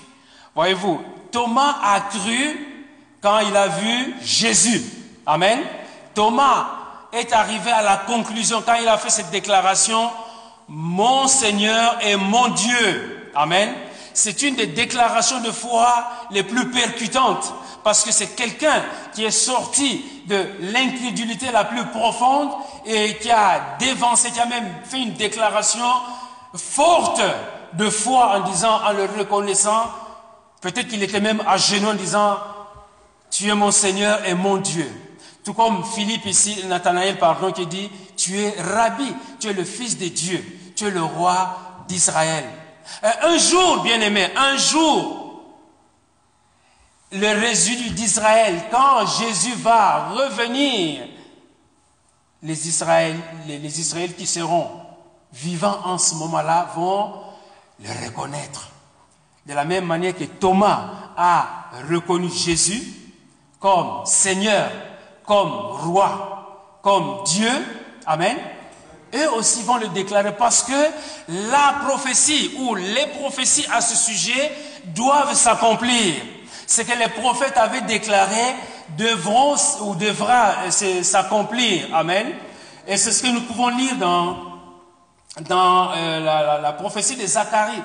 [0.55, 2.67] Voyez-vous, Thomas a cru
[3.21, 4.81] quand il a vu Jésus.
[5.25, 5.59] Amen.
[6.13, 6.67] Thomas
[7.13, 10.09] est arrivé à la conclusion quand il a fait cette déclaration,
[10.67, 13.31] mon Seigneur et mon Dieu.
[13.35, 13.73] Amen.
[14.13, 19.31] C'est une des déclarations de foi les plus percutantes parce que c'est quelqu'un qui est
[19.31, 22.51] sorti de l'incrédulité la plus profonde
[22.85, 25.85] et qui a dévancé, qui a même fait une déclaration
[26.53, 27.21] forte
[27.73, 29.89] de foi en disant, en le reconnaissant,
[30.61, 32.37] peut-être qu'il était même à genoux en disant,
[33.29, 34.89] tu es mon Seigneur et mon Dieu.
[35.43, 39.97] Tout comme Philippe ici, Nathanaël, pardon, qui dit, tu es Rabbi, tu es le Fils
[39.97, 40.43] de Dieu,
[40.75, 42.43] tu es le roi d'Israël.
[43.03, 45.43] Euh, un jour, bien aimé, un jour,
[47.11, 51.07] le résidu d'Israël, quand Jésus va revenir,
[52.43, 54.69] les Israéliens, Israéliens qui seront
[55.33, 57.13] vivants en ce moment-là vont
[57.79, 58.69] le reconnaître.
[59.45, 62.83] De la même manière que Thomas a reconnu Jésus
[63.59, 64.71] comme Seigneur,
[65.25, 67.51] comme roi, comme Dieu,
[68.05, 68.37] Amen,
[69.13, 70.71] eux aussi vont le déclarer parce que
[71.27, 74.51] la prophétie ou les prophéties à ce sujet
[74.85, 76.15] doivent s'accomplir.
[76.67, 78.55] Ce que les prophètes avaient déclaré
[78.97, 81.93] devront ou devra euh, s'accomplir.
[81.93, 82.27] Amen.
[82.87, 84.37] Et c'est ce que nous pouvons lire dans,
[85.41, 87.81] dans euh, la, la prophétie de Zacharie.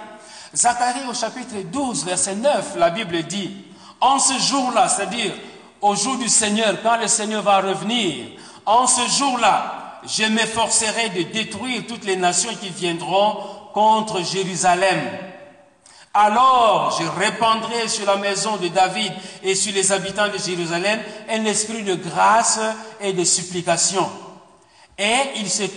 [0.54, 3.64] Zacharie au chapitre 12, verset 9, la Bible dit,
[4.00, 5.32] en ce jour-là, c'est-à-dire
[5.80, 8.26] au jour du Seigneur, quand le Seigneur va revenir,
[8.64, 13.38] en ce jour-là, je m'efforcerai de détruire toutes les nations qui viendront
[13.74, 15.00] contre Jérusalem.
[16.14, 21.44] Alors je répandrai sur la maison de David et sur les habitants de Jérusalem un
[21.44, 22.58] esprit de grâce
[23.00, 24.08] et de supplication.
[24.96, 25.68] Et ils, se et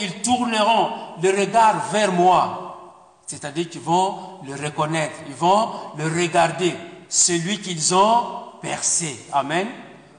[0.00, 0.90] ils tourneront
[1.22, 2.62] le regard vers moi.
[3.26, 4.14] C'est-à-dire qu'ils vont
[4.46, 6.74] le reconnaître, ils vont le regarder,
[7.08, 8.24] celui qu'ils ont
[8.62, 9.26] percé.
[9.32, 9.66] Amen.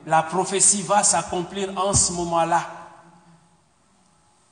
[0.06, 2.77] La prophétie va s'accomplir en ce moment-là.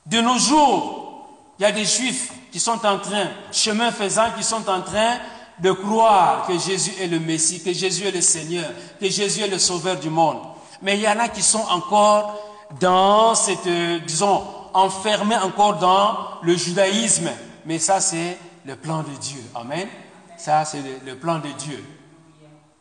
[0.06, 4.44] De nos jours, il y a des juifs qui sont en train, chemin faisant, qui
[4.44, 5.18] sont en train
[5.58, 9.48] de croire que Jésus est le Messie, que Jésus est le Seigneur, que Jésus est
[9.48, 10.38] le Sauveur du monde.
[10.82, 12.38] Mais il y en a qui sont encore
[12.78, 13.68] dans cette,
[14.06, 14.42] disons,
[14.74, 17.30] enfermés encore dans le judaïsme.
[17.64, 19.42] Mais ça, c'est le plan de Dieu.
[19.54, 19.88] Amen.
[20.36, 21.82] Ça, c'est le plan de Dieu.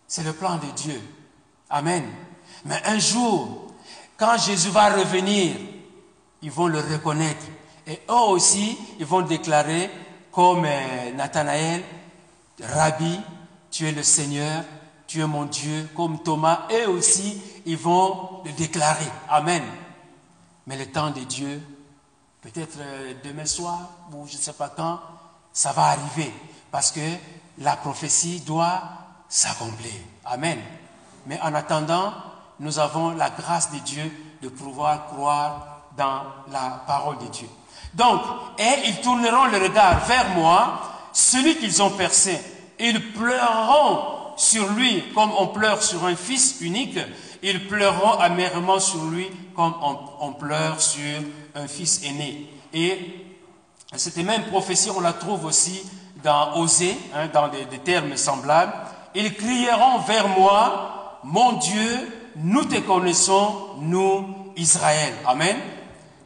[0.08, 1.02] C'est le plan de Dieu.
[1.70, 2.04] Amen.
[2.66, 3.68] Mais un jour,
[4.18, 5.56] quand Jésus va revenir,
[6.46, 7.44] ils vont le reconnaître.
[7.88, 9.90] Et eux aussi, ils vont déclarer
[10.32, 11.84] comme euh, Nathanaël,
[12.62, 13.20] Rabbi,
[13.72, 14.64] tu es le Seigneur,
[15.08, 19.08] tu es mon Dieu, comme Thomas, eux aussi, ils vont le déclarer.
[19.28, 19.64] Amen.
[20.68, 21.62] Mais le temps de Dieu,
[22.42, 23.80] peut-être euh, demain soir,
[24.14, 25.00] ou je ne sais pas quand,
[25.52, 26.32] ça va arriver.
[26.70, 27.02] Parce que
[27.58, 28.84] la prophétie doit
[29.30, 29.94] s'accomplir.
[30.26, 30.60] Amen.
[31.26, 32.14] Mais en attendant,
[32.60, 34.12] nous avons la grâce de Dieu
[34.44, 37.48] de pouvoir croire dans la parole de Dieu.
[37.94, 38.22] Donc,
[38.60, 40.82] et ils tourneront le regard vers moi,
[41.14, 42.40] celui qu'ils ont percé.
[42.80, 47.00] Ils pleureront sur lui comme on pleure sur un fils unique.
[47.42, 49.74] Ils pleureront amèrement sur lui comme
[50.20, 51.22] on, pleure sur
[51.56, 52.50] un fils aîné.
[52.74, 53.24] Et
[53.96, 55.82] cette même prophétie, on la trouve aussi
[56.22, 58.74] dans Osée, hein, dans des, des termes semblables.
[59.14, 65.14] Ils crieront vers moi, mon Dieu, nous te connaissons, nous, Israël.
[65.26, 65.56] Amen.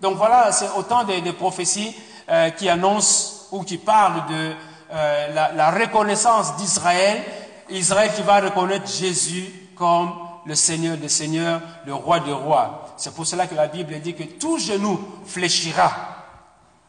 [0.01, 1.95] Donc voilà, c'est autant de, prophéties
[2.29, 4.53] euh, qui annoncent ou qui parlent de
[4.91, 7.23] euh, la, la, reconnaissance d'Israël.
[7.69, 10.13] Israël qui va reconnaître Jésus comme
[10.45, 12.93] le Seigneur des Seigneurs, le Roi des Rois.
[12.97, 15.91] C'est pour cela que la Bible dit que tout genou fléchira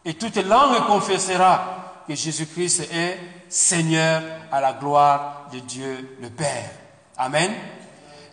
[0.04, 6.70] et toute langue confessera que Jésus-Christ est Seigneur à la gloire de Dieu le Père.
[7.18, 7.52] Amen.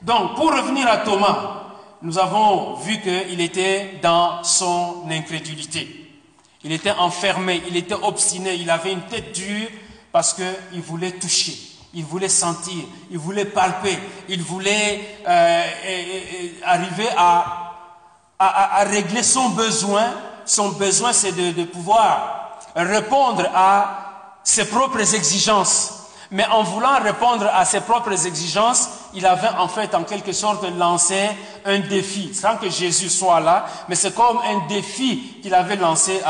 [0.01, 1.66] Donc, pour revenir à Thomas,
[2.01, 6.11] nous avons vu qu'il était dans son incrédulité.
[6.63, 9.69] Il était enfermé, il était obstiné, il avait une tête dure
[10.11, 11.57] parce qu'il voulait toucher,
[11.93, 13.97] il voulait sentir, il voulait palper,
[14.29, 15.63] il voulait euh,
[16.63, 17.63] arriver à,
[18.85, 20.13] régler son besoin.
[20.45, 25.96] Son besoin, c'est de pouvoir répondre à ses propres exigences.
[26.31, 30.65] Mais en voulant répondre à ses propres exigences, il avait en fait en quelque sorte
[30.77, 31.29] lancé
[31.65, 36.21] un défi, sans que Jésus soit là, mais c'est comme un défi qu'il avait lancé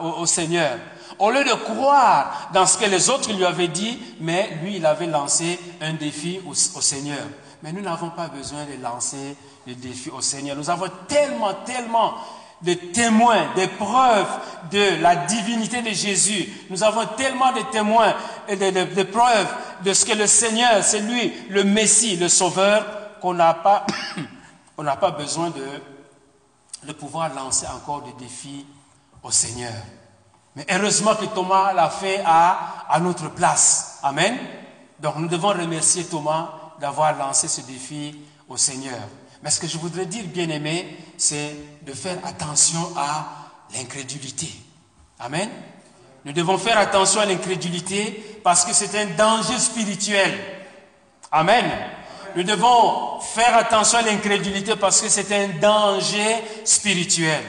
[0.00, 0.78] au, Seigneur.
[1.18, 4.86] Au lieu de croire dans ce que les autres lui avaient dit, mais lui, il
[4.86, 7.24] avait lancé un défi au, au Seigneur.
[7.62, 9.36] Mais nous n'avons pas besoin de lancer
[9.66, 10.56] le défi au Seigneur.
[10.56, 12.14] Nous avons tellement, tellement
[12.62, 14.28] de témoins, des preuves
[14.70, 16.48] de la divinité de Jésus.
[16.70, 18.14] Nous avons tellement de témoins
[18.48, 19.54] et de, preuves
[19.84, 22.84] de ce que le Seigneur, c'est lui, le Messie, le Sauveur,
[23.20, 23.86] qu'on n'a pas,
[25.00, 28.66] pas besoin de, pouvoir lancer encore des défis
[29.22, 29.72] au Seigneur.
[30.56, 34.00] Mais heureusement que Thomas l'a fait à notre place.
[34.02, 34.36] Amen.
[34.98, 36.50] Donc nous devons remercier Thomas
[36.80, 38.98] d'avoir lancé ce défi au Seigneur.
[39.42, 43.28] Mais ce que je voudrais dire, bien aimé, c'est de faire attention à
[43.74, 44.48] l'incrédulité.
[45.20, 45.48] Amen.
[46.24, 50.38] Nous devons faire attention à l'incrédulité parce que c'est un danger spirituel.
[51.30, 51.64] Amen.
[52.36, 57.42] Nous devons faire attention à l'incrédulité parce que c'est un danger spirituel.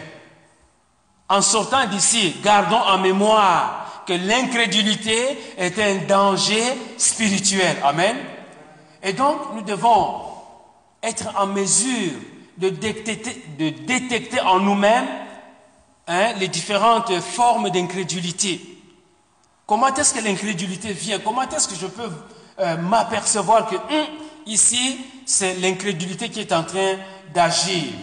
[1.27, 6.63] En sortant d'ici, gardons en mémoire que l'incrédulité est un danger
[6.97, 7.77] spirituel.
[7.83, 8.17] Amen.
[9.03, 10.28] Et donc, nous devons
[11.01, 12.13] être en mesure
[12.57, 15.07] de détecter, en nous-mêmes
[16.07, 18.59] hein, les différentes formes d'incrédulité.
[19.65, 21.19] Comment est-ce que l'incrédulité vient?
[21.19, 22.09] Comment est-ce que je peux
[22.59, 24.07] euh, m'apercevoir que hum,
[24.45, 26.97] ici, c'est l'incrédulité qui est en train
[27.33, 27.93] d'agir?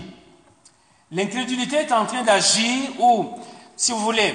[1.10, 3.30] L'incrédulité est en train d'agir ou,
[3.76, 4.34] si vous voulez,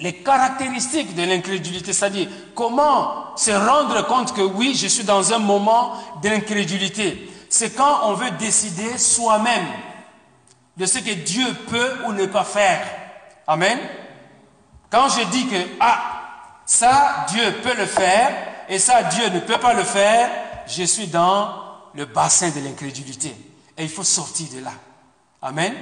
[0.00, 5.38] les caractéristiques de l'incrédulité, c'est-à-dire comment se rendre compte que oui, je suis dans un
[5.38, 5.92] moment
[6.22, 9.66] d'incrédulité c'est quand on veut décider soi-même
[10.76, 12.86] de ce que Dieu peut ou ne pas faire.
[13.46, 13.78] Amen.
[14.90, 15.98] Quand je dis que, ah,
[16.64, 18.32] ça, Dieu peut le faire,
[18.68, 20.30] et ça, Dieu ne peut pas le faire,
[20.66, 21.54] je suis dans
[21.94, 23.34] le bassin de l'incrédulité.
[23.76, 24.72] Et il faut sortir de là.
[25.42, 25.74] Amen.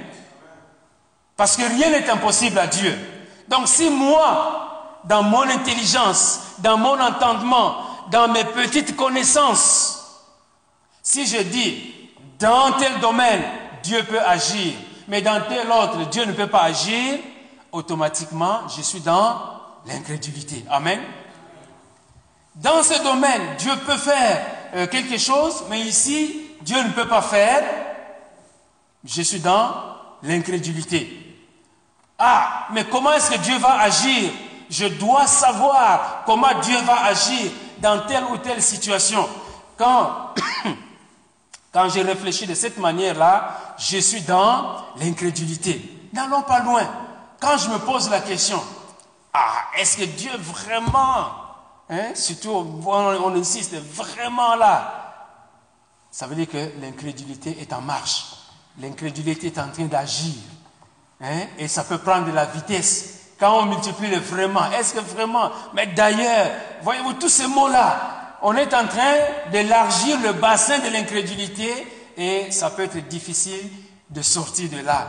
[1.35, 2.97] Parce que rien n'est impossible à Dieu.
[3.47, 7.77] Donc si moi, dans mon intelligence, dans mon entendement,
[8.11, 9.86] dans mes petites connaissances,
[11.09, 11.93] si je dis,
[12.37, 13.41] dans tel domaine,
[13.81, 14.73] Dieu peut agir,
[15.07, 17.19] mais dans tel autre, Dieu ne peut pas agir,
[17.71, 19.39] automatiquement, je suis dans
[19.85, 20.65] l'incrédulité.
[20.69, 20.99] Amen.
[22.55, 24.45] Dans ce domaine, Dieu peut faire
[24.75, 27.63] euh, quelque chose, mais ici, Dieu ne peut pas faire.
[29.05, 29.71] Je suis dans
[30.23, 31.37] l'incrédulité.
[32.19, 34.29] Ah, mais comment est-ce que Dieu va agir?
[34.69, 39.25] Je dois savoir comment Dieu va agir dans telle ou telle situation.
[39.77, 40.33] Quand
[41.71, 46.09] Quand je réfléchis de cette manière-là, je suis dans l'incrédulité.
[46.13, 46.87] N'allons pas loin.
[47.39, 48.61] Quand je me pose la question,
[49.33, 51.27] ah, est-ce que Dieu vraiment,
[51.89, 55.03] hein, surtout on, insiste, vraiment là,
[56.09, 58.25] ça veut dire que l'incrédulité est en marche.
[58.81, 60.33] L'incrédulité est en train d'agir.
[61.21, 63.17] Hein, et ça peut prendre de la vitesse.
[63.39, 66.47] Quand on multiplie le vraiment, est-ce que vraiment, mais d'ailleurs,
[66.81, 69.15] voyez-vous tous ces mots-là, on est en train
[69.51, 73.69] d'élargir le bassin de l'incrédulité et ça peut être difficile
[74.09, 75.07] de sortir de là.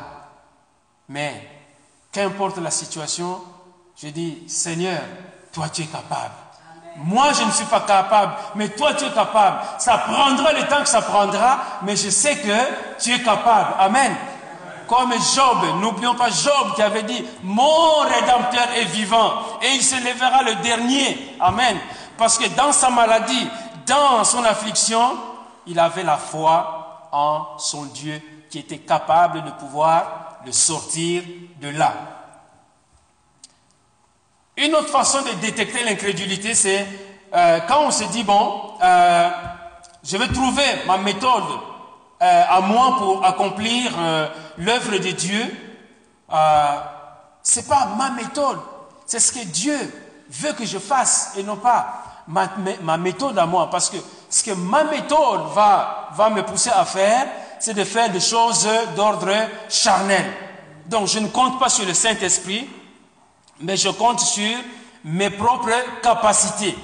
[1.09, 1.49] Mais
[2.13, 3.41] qu'importe la situation,
[4.01, 5.01] je dis, Seigneur,
[5.53, 6.35] toi tu es capable.
[7.05, 9.61] Moi, je ne suis pas capable, mais toi, tu es capable.
[9.79, 13.75] Ça prendra le temps que ça prendra, mais je sais que tu es capable.
[13.79, 14.17] Amen.
[14.89, 20.03] Comme Job, n'oublions pas Job qui avait dit, mon Rédempteur est vivant et il se
[20.03, 21.37] lèvera le dernier.
[21.39, 21.77] Amen.
[22.19, 23.49] Parce que dans sa maladie,
[23.87, 25.17] dans son affliction,
[25.69, 31.23] il avait la foi en son Dieu qui était capable de pouvoir le sortir
[31.61, 31.95] de là.
[34.57, 36.85] Une autre façon de détecter l'incrédulité, c'est
[37.33, 39.31] euh, quand on se dit, bon, euh,
[40.03, 41.45] je vais trouver ma méthode
[42.21, 43.93] euh, à moi pour accomplir
[44.57, 45.45] l'œuvre de Dieu.
[47.43, 48.59] Ce n'est pas ma méthode,
[49.07, 49.79] c'est ce que Dieu
[50.31, 53.69] veut que je fasse et non pas ma, méthode à moi.
[53.71, 53.97] Parce que
[54.29, 57.27] ce que ma méthode va, me pousser à faire,
[57.59, 59.33] c'est de faire des choses d'ordre
[59.69, 60.25] charnel.
[60.87, 62.69] Donc je ne compte pas sur le Saint-Esprit,
[63.61, 64.57] mais je compte sur
[65.05, 65.73] mes propres
[66.03, 66.77] capacités.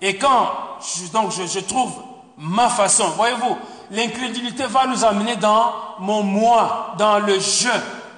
[0.00, 1.92] Et quand je, donc je, je trouve
[2.38, 3.58] ma façon, voyez-vous,
[3.90, 7.68] l'incrédulité va nous amener dans mon moi, dans le je,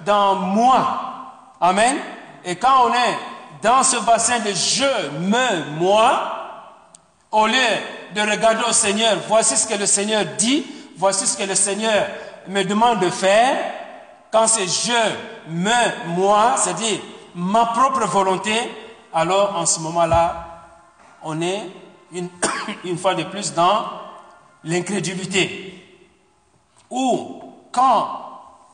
[0.04, 1.00] dans moi.
[1.60, 1.96] Amen.
[2.44, 3.18] Et quand on est
[3.62, 6.41] dans ce bassin de je, me, moi,
[7.32, 7.54] au lieu
[8.14, 10.64] de regarder au Seigneur, voici ce que le Seigneur dit,
[10.96, 12.06] voici ce que le Seigneur
[12.46, 13.56] me demande de faire,
[14.30, 17.00] quand c'est je, me, moi, c'est-à-dire
[17.34, 18.54] ma propre volonté,
[19.14, 20.46] alors en ce moment-là,
[21.22, 21.62] on est
[22.12, 22.28] une,
[22.84, 23.86] une fois de plus dans
[24.64, 25.68] l'incrédulité.
[26.90, 28.08] Ou quand,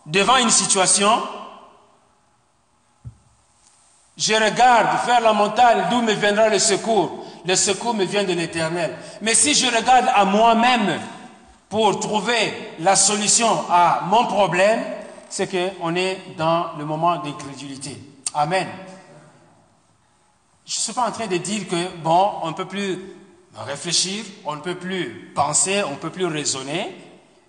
[0.06, 1.22] devant une situation,
[4.16, 7.24] je regarde vers la montagne d'où me viendra le secours.
[7.47, 8.97] Le secours me vient de l'Éternel.
[9.22, 11.01] Mais si je regarde à moi-même
[11.68, 14.80] pour trouver la solution à mon problème,
[15.28, 17.97] c'est qu'on est dans le moment d'incrédulité.
[18.34, 18.66] Amen.
[20.66, 22.99] Je ne suis pas en train de dire que, bon, on ne peut plus
[23.55, 26.95] réfléchir, on ne peut plus penser, on ne peut plus raisonner,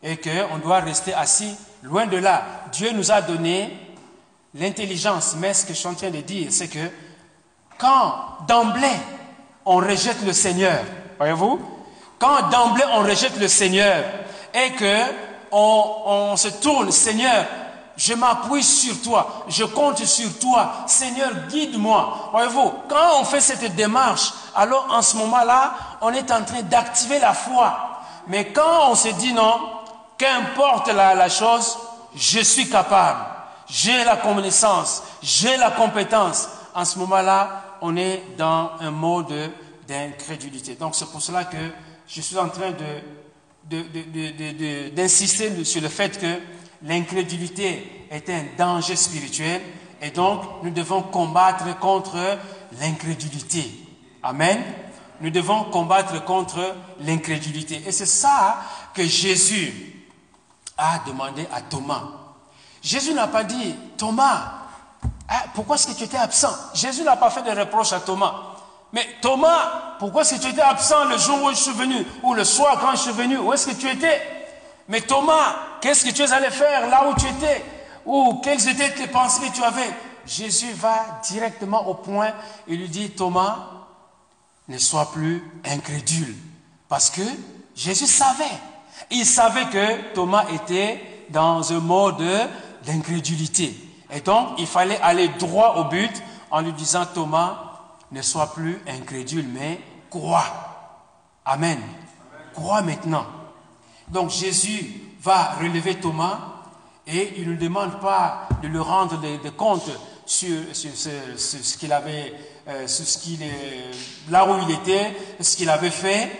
[0.01, 2.43] et qu'on doit rester assis loin de là.
[2.71, 3.77] Dieu nous a donné
[4.53, 6.89] l'intelligence, mais ce que je suis en train de dire, c'est que
[7.77, 8.15] quand
[8.47, 8.87] d'emblée
[9.71, 10.79] on rejette le Seigneur,
[11.19, 11.61] voyez-vous,
[12.17, 14.03] quand d'emblée on rejette le Seigneur
[14.51, 14.97] et que
[15.51, 17.45] on, se tourne, Seigneur,
[17.95, 22.29] je m'appuie sur toi, je compte sur toi, Seigneur, guide-moi.
[22.31, 27.19] Voyez-vous, quand on fait cette démarche, alors en ce moment-là, on est en train d'activer
[27.19, 28.01] la foi.
[28.25, 29.59] Mais quand on se dit non,
[30.17, 31.77] qu'importe la, la chose,
[32.15, 33.19] je suis capable,
[33.69, 36.49] j'ai la connaissance, j'ai la compétence.
[36.73, 39.51] En ce moment-là, on est dans un mode
[39.87, 40.75] d'incrédulité.
[40.75, 41.57] Donc c'est pour cela que
[42.07, 42.71] je suis en train
[44.95, 46.39] d'insister de, sur le fait que
[46.83, 49.61] l'incrédulité est un danger spirituel
[50.01, 52.17] et donc nous devons combattre contre
[52.79, 53.65] l'incrédulité.
[54.23, 54.61] Amen.
[55.21, 57.81] Nous devons combattre contre l'incrédulité.
[57.85, 58.61] Et c'est ça
[58.93, 60.05] que Jésus
[60.77, 62.03] a demandé à Thomas.
[62.81, 64.58] Jésus n'a pas dit, Thomas,
[65.29, 66.53] ah, pourquoi est-ce que tu étais absent?
[66.73, 68.33] Jésus n'a pas fait de reproche à Thomas.
[68.91, 72.33] Mais Thomas, pourquoi est-ce que tu étais absent le jour où je suis venu Ou
[72.33, 73.37] le soir quand je suis venu?
[73.37, 74.21] Où est-ce que tu étais?
[74.87, 77.63] Mais Thomas, qu'est-ce que tu es allé faire là où tu étais?
[78.07, 79.93] Ou quelles étaient tes pensées que tu avais?
[80.25, 82.31] Jésus va directement au point
[82.67, 83.67] et lui dit, Thomas,
[84.67, 86.35] ne sois plus incrédule.
[86.87, 87.21] Parce que
[87.75, 88.45] Jésus savait.
[89.11, 92.23] Il savait que Thomas était dans un mode
[92.83, 93.75] d'incrédulité.
[94.11, 96.11] Et donc, il fallait aller droit au but
[96.51, 97.69] en lui disant, Thomas,
[98.11, 99.79] ne sois plus incrédule, mais
[100.09, 100.45] crois.
[101.45, 101.79] Amen.
[102.53, 103.25] Crois maintenant.
[104.07, 106.39] Donc Jésus va relever Thomas
[107.05, 109.91] et il ne demande pas de lui rendre des, comptes
[110.25, 112.33] sur, ce, qu'il avait,
[112.67, 113.39] euh, sur ce qu'il
[114.29, 116.31] là où il était, ce qu'il avait fait,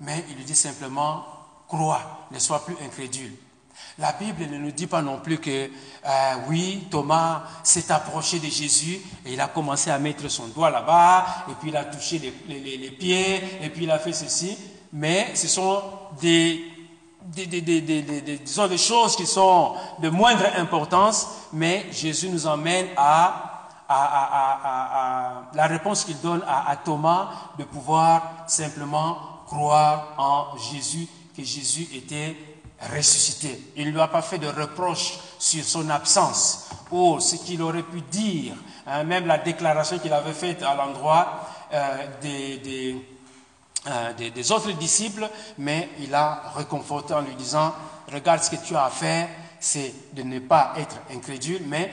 [0.00, 1.24] mais il lui dit simplement,
[1.68, 3.34] crois, ne sois plus incrédule.
[4.00, 8.46] La Bible ne nous dit pas non plus que, euh, oui, Thomas s'est approché de
[8.46, 12.18] Jésus et il a commencé à mettre son doigt là-bas, et puis il a touché
[12.48, 14.56] les, pieds, et puis il a fait ceci.
[14.94, 15.82] Mais ce sont
[16.18, 16.64] des,
[17.26, 23.66] des, choses qui sont de moindre importance, mais Jésus nous emmène à,
[25.52, 27.28] la réponse qu'il donne à Thomas
[27.58, 32.36] de pouvoir simplement croire en Jésus, que Jésus était
[32.80, 33.72] ressuscité.
[33.76, 37.82] Il ne lui a pas fait de reproche sur son absence ou ce qu'il aurait
[37.82, 38.54] pu dire,
[38.86, 42.06] hein, même la déclaration qu'il avait faite à l'endroit euh,
[43.86, 45.28] euh, des, des, autres disciples,
[45.58, 47.72] mais il a réconforté en lui disant,
[48.12, 49.28] regarde ce que tu as à faire,
[49.58, 51.92] c'est de ne pas être incrédule, mais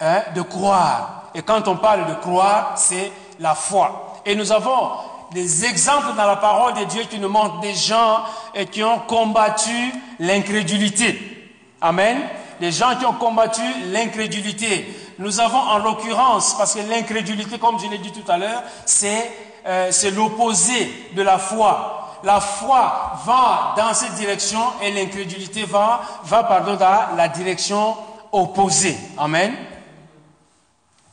[0.00, 1.30] hein, de croire.
[1.34, 4.20] Et quand on parle de croire, c'est la foi.
[4.26, 4.90] Et nous avons
[5.32, 8.24] des exemples dans la parole de Dieu qui nous montrent des gens
[8.70, 11.52] qui ont combattu l'incrédulité.
[11.80, 12.18] Amen.
[12.60, 14.86] Des gens qui ont combattu l'incrédulité.
[15.18, 19.30] Nous avons en l'occurrence, parce que l'incrédulité, comme je l'ai dit tout à l'heure, c'est
[19.66, 22.20] euh, l'opposé de la foi.
[22.24, 27.96] La foi va dans cette direction et l'incrédulité va, va pardon, dans la direction
[28.30, 28.96] opposée.
[29.18, 29.54] Amen.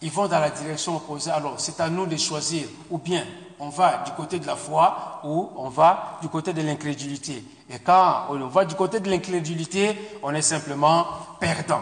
[0.02, 1.32] Ils vont dans la direction opposée.
[1.32, 2.68] Alors, c'est à nous de choisir.
[2.90, 3.26] Ou bien,
[3.60, 7.44] on va du côté de la foi ou on va du côté de l'incrédulité.
[7.70, 11.06] Et quand on va du côté de l'incrédulité, on est simplement
[11.40, 11.82] perdant.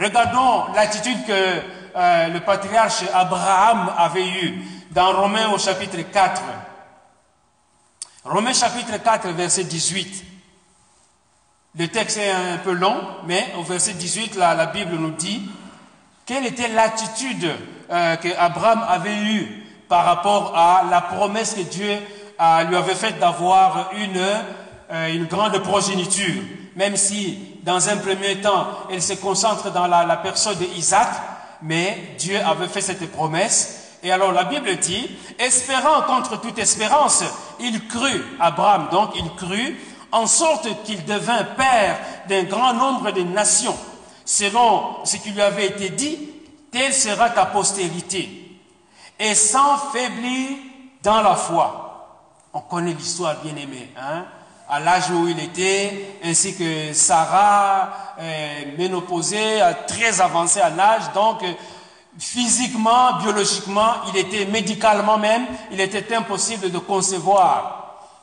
[0.00, 1.62] Regardons l'attitude que
[1.96, 6.42] euh, le patriarche Abraham avait eue dans Romains au chapitre 4.
[8.24, 10.24] Romains chapitre 4, verset 18.
[11.78, 15.42] Le texte est un peu long, mais au verset 18, la Bible nous dit
[16.28, 17.50] quelle était l'attitude
[17.90, 19.57] euh, que Abraham avait eue
[19.88, 21.90] par rapport à la promesse que Dieu
[22.40, 26.42] euh, lui avait faite d'avoir une, euh, une grande progéniture.
[26.76, 31.08] Même si, dans un premier temps, elle se concentre dans la, personne d'Isaac,
[31.62, 33.96] mais Dieu avait fait cette promesse.
[34.02, 35.10] Et alors la Bible dit,
[35.40, 37.24] espérant contre toute espérance,
[37.58, 39.76] il crut, Abraham donc, il crut,
[40.12, 43.76] en sorte qu'il devint père d'un grand nombre de nations.
[44.24, 46.18] Selon ce qui lui avait été dit,
[46.70, 48.47] telle sera ta postérité
[49.18, 50.58] et sans faiblir
[51.02, 51.84] dans la foi.
[52.52, 53.90] On connaît l'histoire bien aimée.
[53.96, 54.24] Hein?
[54.70, 57.90] À l'âge où il était, ainsi que Sarah,
[58.20, 61.12] euh, ménopausée, très avancée à l'âge.
[61.14, 61.52] Donc, euh,
[62.18, 67.78] physiquement, biologiquement, il était médicalement même, il était impossible de concevoir.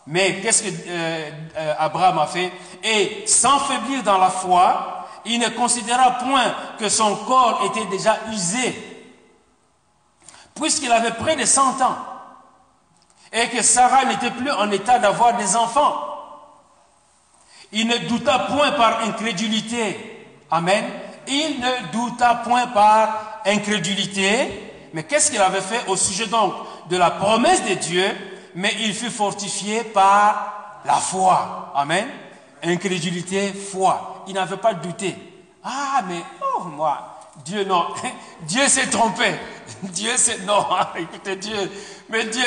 [0.07, 2.51] Mais qu'est-ce que euh, euh, Abraham a fait?
[2.83, 8.17] Et sans faiblir dans la foi, il ne considéra point que son corps était déjà
[8.31, 8.94] usé,
[10.55, 11.97] puisqu'il avait près de 100 ans,
[13.31, 15.99] et que Sarah n'était plus en état d'avoir des enfants.
[17.71, 20.25] Il ne douta point par incrédulité.
[20.49, 20.85] Amen.
[21.27, 24.89] Il ne douta point par incrédulité.
[24.93, 26.53] Mais qu'est-ce qu'il avait fait au sujet donc
[26.89, 28.05] de la promesse de Dieu?
[28.55, 31.73] Mais il fut fortifié par la foi.
[31.75, 32.07] Amen.
[32.63, 34.23] Incrédulité, foi.
[34.27, 35.13] Il n'avait pas douté.
[35.63, 37.87] Ah, mais, oh, moi, Dieu, non.
[38.41, 39.35] Dieu s'est trompé.
[39.83, 41.71] Dieu s'est, non, écoutez, Dieu.
[42.09, 42.43] Mais Dieu,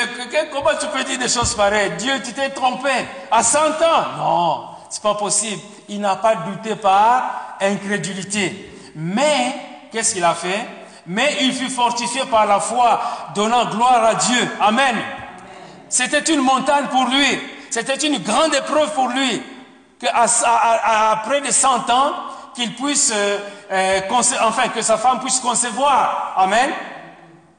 [0.51, 1.91] comment tu peux dire des choses pareilles?
[1.97, 2.91] Dieu, tu t'es trompé
[3.31, 4.03] à 100 ans.
[4.17, 5.61] Non, c'est pas possible.
[5.89, 8.73] Il n'a pas douté par incrédulité.
[8.95, 9.55] Mais,
[9.91, 10.65] qu'est-ce qu'il a fait?
[11.07, 13.01] Mais il fut fortifié par la foi,
[13.35, 14.47] donnant gloire à Dieu.
[14.61, 14.95] Amen.
[15.89, 17.39] C'était une montagne pour lui.
[17.69, 19.41] C'était une grande épreuve pour lui.
[19.99, 22.13] Qu'après près de 100 ans,
[22.55, 23.39] qu'il puisse, euh,
[23.71, 24.01] euh,
[24.41, 26.33] enfin, que sa femme puisse concevoir.
[26.37, 26.69] Amen.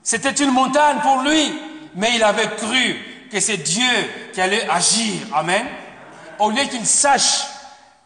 [0.03, 1.61] C'était une montagne pour lui.
[1.95, 5.27] Mais il avait cru que c'est Dieu qui allait agir.
[5.35, 5.67] Amen.
[6.39, 7.45] Au lieu qu'il sache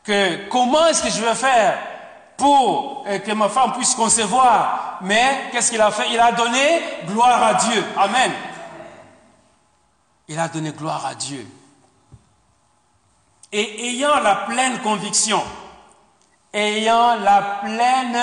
[0.03, 1.78] que comment est-ce que je vais faire
[2.36, 4.99] pour euh, que ma femme puisse concevoir.
[5.03, 6.11] Mais qu'est-ce qu'il a fait?
[6.12, 7.84] Il a donné gloire à Dieu.
[7.97, 8.32] Amen.
[10.28, 11.47] Il a donné gloire à Dieu.
[13.53, 15.42] Et ayant la pleine conviction,
[16.53, 18.18] ayant la pleine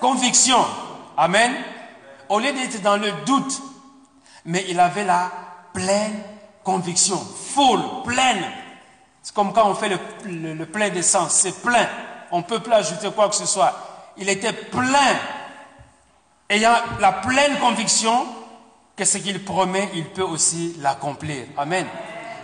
[0.00, 0.64] conviction,
[1.16, 1.52] Amen,
[2.32, 3.60] au lieu d'être dans le doute,
[4.46, 5.30] mais il avait la
[5.74, 6.18] pleine
[6.64, 8.42] conviction, full, pleine.
[9.22, 11.86] C'est comme quand on fait le, le plein d'essence, c'est plein.
[12.30, 13.74] On ne peut plus ajouter quoi que ce soit.
[14.16, 15.14] Il était plein,
[16.48, 18.26] ayant la pleine conviction
[18.96, 21.44] que ce qu'il promet, il peut aussi l'accomplir.
[21.58, 21.86] Amen.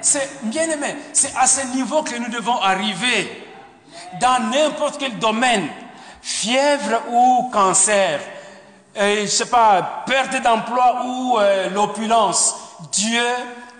[0.03, 3.47] C'est bien aimé, c'est à ce niveau que nous devons arriver
[4.21, 5.67] dans n'importe quel domaine,
[6.21, 8.21] fièvre ou cancer,
[8.99, 12.57] je ne sais pas, perte d'emploi ou euh, l'opulence.
[12.93, 13.25] Dieu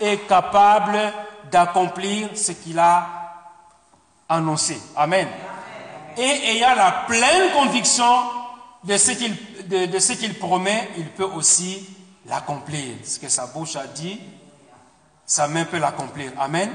[0.01, 0.99] est capable
[1.51, 3.07] d'accomplir ce qu'il a
[4.29, 4.81] annoncé.
[4.97, 5.29] Amen
[6.19, 8.23] et ayant la pleine conviction
[8.85, 9.37] de ce qu'il
[9.69, 11.87] de, ce qu'il promet, il peut aussi
[12.27, 12.97] l'accomplir.
[13.05, 14.19] Ce que sa bouche a dit,
[15.27, 16.33] sa main peut l'accomplir.
[16.39, 16.71] Amen.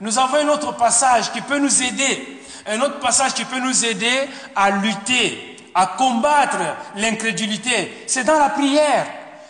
[0.00, 2.42] Nous avons un autre passage qui peut nous aider.
[2.66, 6.56] Un autre passage qui peut nous aider à lutter, à combattre
[6.96, 8.04] l'incrédulité.
[8.06, 9.06] C'est dans la prière.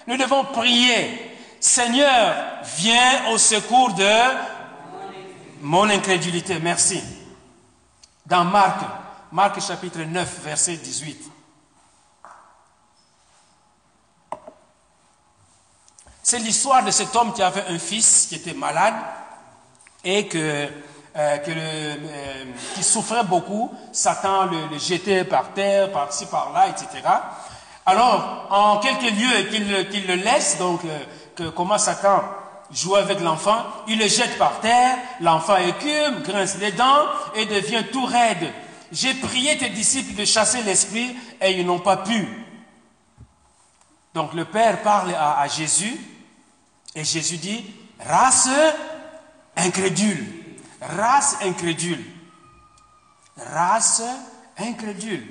[0.09, 1.33] Nous devons prier.
[1.61, 2.35] Seigneur,
[2.77, 4.13] viens au secours de
[5.61, 6.59] mon incrédulité.
[6.59, 7.01] Merci.
[8.27, 8.81] Dans Marc
[9.33, 11.31] Marc chapitre 9, verset 18.
[16.23, 18.95] C'est l'histoire de cet homme qui avait un fils qui était malade
[20.03, 20.69] et que,
[21.17, 22.45] euh, que euh,
[22.75, 23.73] qui souffrait beaucoup.
[23.93, 27.09] Satan le, jetait par terre, par-ci, par-là, etc.
[27.85, 29.45] Alors, en quelques lieux
[29.91, 30.81] qu'il le laisse, donc
[31.55, 32.23] comment Satan
[32.73, 37.05] joue avec l'enfant, il le jette par terre, l'enfant écume, grince les dents
[37.35, 38.53] et devient tout raide.
[38.93, 42.27] J'ai prié tes disciples de chasser l'esprit et ils n'ont pas pu.
[44.15, 46.01] Donc le Père parle à, Jésus
[46.95, 47.65] et Jésus dit,
[48.01, 48.49] race
[49.57, 50.25] incrédule,
[50.97, 52.05] race incrédule,
[53.37, 54.03] race
[54.59, 55.27] incrédule,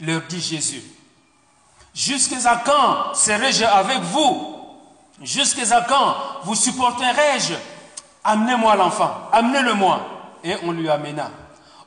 [0.00, 0.82] leur dit Jésus.
[1.94, 4.56] Jusqu'à quand serai-je avec vous?
[5.22, 7.54] Jusqu'à quand vous supporterai-je?
[8.24, 10.00] Amenez-moi l'enfant, amenez-le-moi.
[10.44, 11.30] Et on lui amena.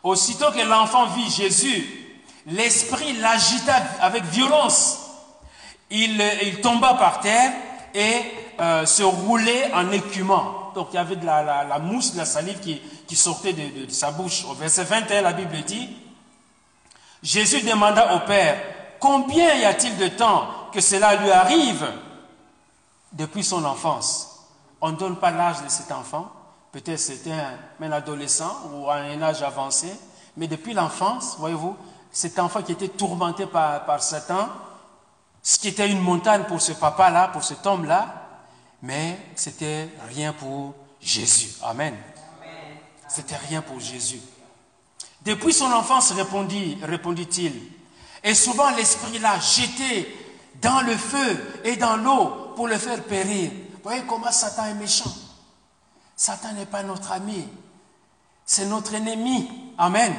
[0.03, 2.03] Aussitôt que l'enfant vit Jésus,
[2.45, 4.99] l'esprit l'agita avec violence.
[5.89, 6.21] Il,
[6.61, 7.51] tomba par terre
[7.93, 8.21] et
[8.59, 10.71] euh, se roulait en écumant.
[10.73, 12.81] Donc il y avait de la, mousse, de la salive qui,
[13.15, 14.45] sortait de, sa bouche.
[14.45, 15.89] Au verset 21, la Bible dit,
[17.21, 18.61] Jésus demanda au Père,
[18.99, 21.85] combien y a-t-il de temps que cela lui arrive
[23.11, 24.47] depuis son enfance?
[24.81, 26.31] On ne donne pas l'âge de cet enfant,
[26.73, 27.31] Peut-être c'était
[27.79, 29.93] un, adolescent ou un âge avancé,
[30.35, 31.77] mais depuis l'enfance, voyez-vous,
[32.11, 34.49] cet enfant qui était tourmenté par, par Satan,
[35.43, 38.07] ce qui était une montagne pour ce papa-là, pour cet homme-là,
[38.81, 41.51] mais c'était rien pour Jésus.
[41.61, 41.95] Amen.
[43.13, 44.19] C'était rien pour Jésus.
[45.23, 47.53] Depuis son enfance, répondit, répondit-il,
[48.23, 50.17] et souvent l'esprit l'a jeté
[50.59, 53.51] dans le feu et dans l'eau pour le faire périr.
[53.83, 55.13] Voyez comment Satan est méchant.
[56.15, 57.47] Satan n'est pas notre ami,
[58.47, 59.47] c'est notre ennemi.
[59.77, 60.11] Amen.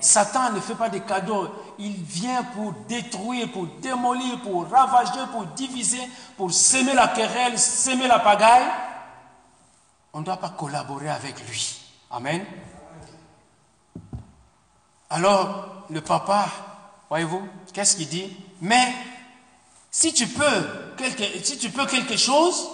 [0.00, 1.48] Satan ne fait pas des cadeaux.
[1.80, 8.06] Il vient pour détruire, pour démolir, pour ravager, pour diviser, pour semer la querelle, semer
[8.06, 8.70] la pagaille.
[10.12, 11.79] On ne doit pas collaborer avec lui.
[12.10, 12.44] Amen.
[15.08, 16.48] Alors, le papa,
[17.08, 17.42] voyez-vous,
[17.72, 18.36] qu'est-ce qu'il dit?
[18.60, 18.92] Mais
[19.90, 22.68] si tu peux quelque, chose,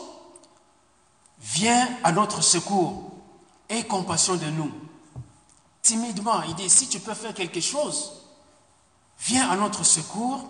[1.40, 3.12] viens à notre secours.
[3.68, 4.70] Aie compassion de nous.
[5.82, 8.22] Timidement, il dit, si tu peux faire quelque chose,
[9.20, 10.48] viens à notre secours,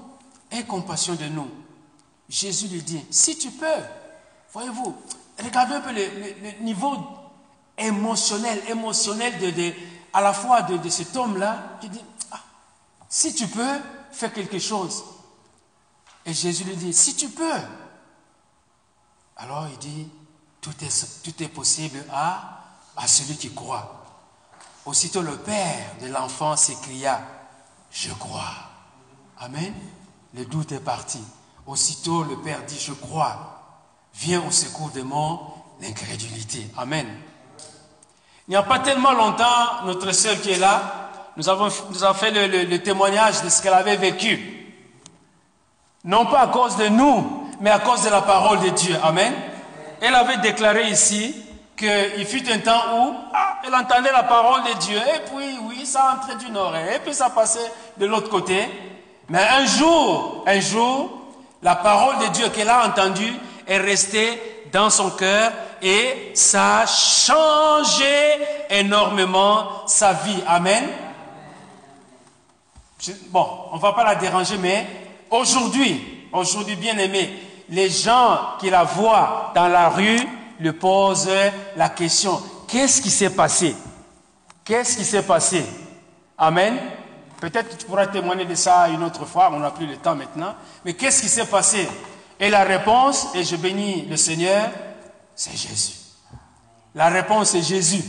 [0.51, 1.51] aie compassion de nous.
[2.29, 3.83] Jésus lui dit, si tu peux,
[4.53, 4.97] voyez-vous,
[5.43, 6.97] regardez un peu le, niveau
[7.79, 9.73] émotionnel, émotionnel de,
[10.13, 12.41] à la fois de, cet homme-là, qui dit, ah,
[13.09, 13.81] si tu peux,
[14.13, 15.05] fais quelque chose.
[16.25, 17.61] Et Jésus lui dit, si tu peux.
[19.37, 20.09] Alors il dit,
[20.61, 22.65] tout est, tout est possible à,
[22.97, 24.05] à celui qui croit.
[24.87, 27.21] Aussitôt le père de l'enfant s'écria,
[27.91, 28.55] je crois.
[29.39, 29.75] Amen.
[30.35, 31.21] Le doute est parti.
[31.67, 33.53] Aussitôt le père dit, je crois.
[34.15, 35.41] Viens au secours de mon
[35.83, 36.71] incrédulité.
[36.77, 37.07] Amen.
[38.49, 41.69] Il n'y a pas tellement longtemps, notre sœur qui est là, nous avons,
[42.15, 44.57] fait le témoignage de ce qu'elle avait vécu.
[46.07, 48.97] Non pas à cause de nous, mais à cause de la parole de Dieu.
[49.03, 49.33] Amen.
[50.01, 51.35] Elle avait déclaré ici
[51.77, 54.97] qu'il fut un temps où ah, elle entendait la parole de Dieu.
[54.99, 56.95] Et puis, oui, ça entrait d'une oreille.
[56.95, 58.69] Et puis, ça passait de l'autre côté.
[59.29, 61.11] Mais un jour, un jour,
[61.61, 63.35] la parole de Dieu qu'elle a entendue
[63.67, 64.41] est restée
[64.77, 68.05] dans son cœur et ça a changé
[68.69, 70.43] énormément sa vie.
[70.47, 70.85] Amen.
[73.31, 74.87] Bon, on ne va pas la déranger, mais
[75.31, 77.31] Aujourd'hui, aujourd'hui bien aimé,
[77.69, 80.21] les gens qui la voient dans la rue
[80.61, 81.29] lui posent
[81.77, 83.75] la question, qu'est-ce qui s'est passé?
[84.65, 85.65] Qu'est-ce qui s'est passé?
[86.39, 86.79] Amen.
[87.41, 90.15] Peut-être que tu pourras témoigner de ça une autre fois, on n'a plus le temps
[90.15, 90.55] maintenant.
[90.85, 91.89] Mais qu'est-ce qui s'est passé?
[92.39, 94.71] Et la réponse, et je bénis le Seigneur,
[95.35, 95.95] c'est Jésus.
[96.95, 98.03] La réponse est Jésus.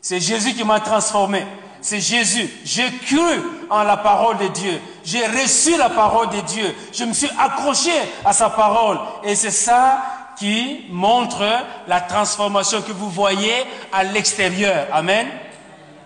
[0.00, 1.46] C'est Jésus qui m'a transformé.
[1.80, 2.50] C'est Jésus.
[2.64, 4.80] J'ai cru en la parole de Dieu.
[5.04, 6.74] J'ai reçu la parole de Dieu.
[6.92, 7.92] Je me suis accroché
[8.24, 8.98] à sa parole.
[9.24, 10.02] Et c'est ça
[10.38, 11.42] qui montre
[11.86, 13.54] la transformation que vous voyez
[13.92, 14.86] à l'extérieur.
[14.92, 15.26] Amen.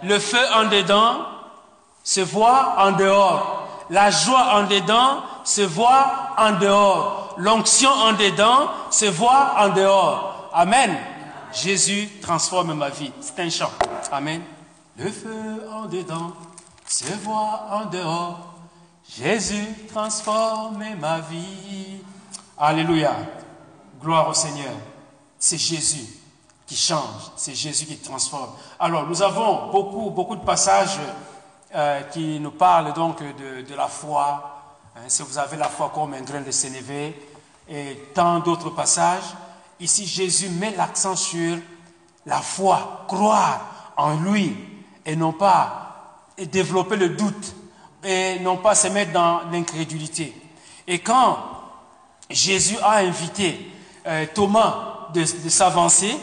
[0.02, 1.26] Le feu en dedans
[2.04, 3.68] se voit en dehors.
[3.90, 7.34] La joie en dedans se voit en dehors.
[7.38, 10.48] L'onction en dedans se voit en dehors.
[10.52, 10.96] Amen.
[11.52, 13.12] Jésus transforme ma vie.
[13.20, 13.72] C'est un chant.
[14.12, 14.42] Amen.
[14.96, 16.32] Le feu en dedans
[16.86, 18.38] se voit en dehors.
[19.18, 22.00] Jésus transforme ma vie.
[22.56, 23.16] Alléluia.
[24.00, 24.74] Gloire au Seigneur.
[25.36, 26.06] C'est Jésus
[26.64, 28.50] qui change, c'est Jésus qui transforme.
[28.78, 31.00] Alors, nous avons beaucoup, beaucoup de passages
[31.74, 34.49] euh, qui nous parlent donc de, la foi.
[35.00, 37.18] Hein, si vous avez la foi comme un grain de sénévé
[37.68, 39.34] et tant d'autres passages,
[39.78, 41.56] ici Jésus met l'accent sur
[42.26, 44.54] la foi, croire en lui,
[45.06, 47.54] et non pas développer le doute
[48.04, 50.34] et non pas se mettre dans l'incrédulité.
[50.86, 51.38] Et quand
[52.28, 53.70] Jésus a invité
[54.06, 56.14] euh, Thomas de, s'avancer,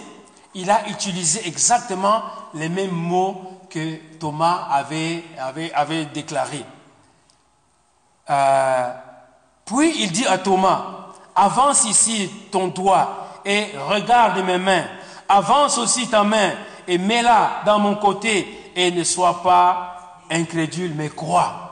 [0.54, 2.22] il a utilisé exactement
[2.54, 6.64] les mêmes mots que Thomas avait, avait, avait déclaré.
[8.30, 8.94] Euh,
[9.66, 10.84] puis il dit à Thomas,
[11.36, 14.86] avance ici ton doigt et regarde mes mains.
[15.30, 16.52] Avance aussi ta main
[16.88, 21.68] et mets-la dans mon côté et ne sois pas incrédule, mais crois.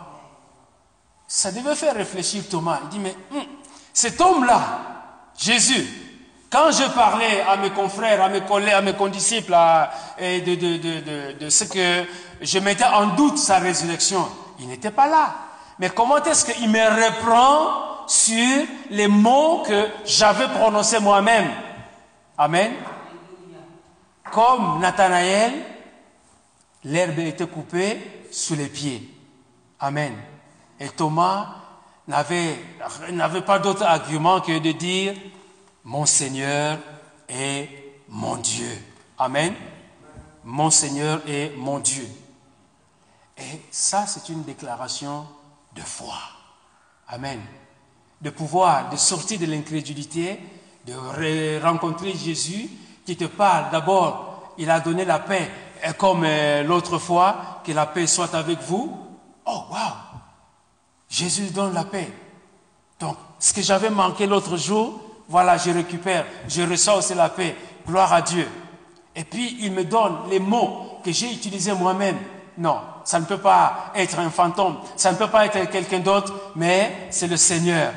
[1.27, 2.79] Ça devait faire réfléchir Thomas.
[2.83, 3.43] Il dit, mais hum,
[3.93, 4.61] cet homme-là,
[5.37, 5.87] Jésus,
[6.49, 9.55] quand je parlais à mes confrères, à mes collègues, à mes condisciples,
[10.19, 12.05] de, ce que
[12.41, 14.25] je mettais en doute sa résurrection,
[14.59, 15.35] il n'était pas là.
[15.79, 21.51] Mais comment est-ce qu'il me reprend sur les mots que j'avais prononcés moi-même?
[22.37, 22.73] Amen.
[24.31, 25.53] Comme Nathanaël,
[26.83, 29.09] l'herbe était coupée sous les pieds.
[29.79, 30.15] Amen.
[30.79, 31.47] Et Thomas
[32.07, 32.57] n'avait,
[33.45, 35.13] pas d'autre argument que de dire,
[35.83, 36.77] mon Seigneur
[37.27, 37.69] est
[38.09, 38.71] mon Dieu.
[39.17, 39.53] Amen.
[40.43, 42.07] Mon Seigneur est mon Dieu.
[43.37, 45.25] Et ça, c'est une déclaration
[45.75, 46.17] de foi.
[47.09, 47.41] Amen.
[48.21, 50.39] De pouvoir, de sortir de l'incrédulité,
[50.87, 52.69] de rencontrer Jésus
[53.05, 53.69] qui te parle.
[53.71, 55.51] D'abord, il a donné la paix
[55.97, 58.97] comme euh, l'autre fois, que la paix soit avec vous.
[59.45, 59.77] Oh, wow!
[61.09, 62.11] Jésus donne la paix.
[62.99, 66.25] Donc, ce que j'avais manqué l'autre jour, voilà, je récupère.
[66.47, 67.55] Je ressens aussi la paix.
[67.85, 68.47] Gloire à Dieu.
[69.15, 72.17] et puis il me donne les mots que j'ai utilisés moi-même.
[72.57, 76.33] Non, ça ne peut pas être un fantôme, ça ne peut pas être quelqu'un d'autre,
[76.55, 77.91] mais c'est le Seigneur.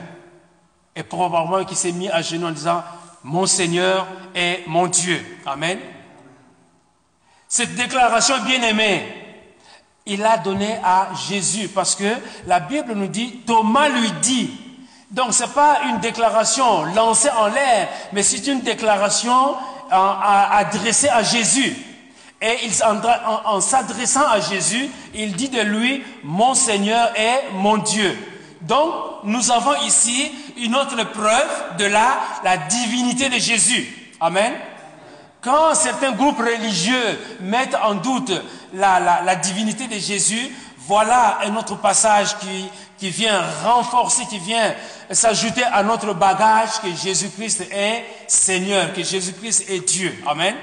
[0.96, 2.82] Et probablement qui s'est mis à genoux en disant,
[3.22, 5.24] mon Seigneur est mon Dieu.
[5.46, 5.78] Amen.
[7.46, 9.06] Cette déclaration bien-aimée,
[10.06, 12.12] il a donné à Jésus parce que
[12.46, 14.50] la Bible nous dit, Thomas lui dit,
[15.10, 19.56] donc ce n'est pas une déclaration lancée en l'air, mais c'est une déclaration
[19.90, 21.76] adressée à Jésus.
[22.40, 28.16] Et en, s'adressant à Jésus, il dit de lui, mon Seigneur est mon Dieu.
[28.60, 34.12] Donc, nous avons ici une autre preuve de la, divinité de Jésus.
[34.20, 34.52] Amen.
[35.40, 38.32] Quand certains groupes religieux mettent en doute
[38.72, 40.54] la, divinité de Jésus,
[40.86, 42.36] voilà un autre passage
[42.98, 44.74] qui vient renforcer, qui vient
[45.10, 50.22] s'ajouter à notre bagage que Jésus-Christ est Seigneur, que Jésus-Christ est Dieu.
[50.26, 50.54] Amen.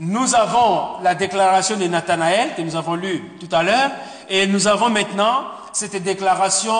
[0.00, 3.90] Nous avons la déclaration de Nathanaël que nous avons lue tout à l'heure
[4.30, 5.44] et nous avons maintenant
[5.74, 6.74] cette déclaration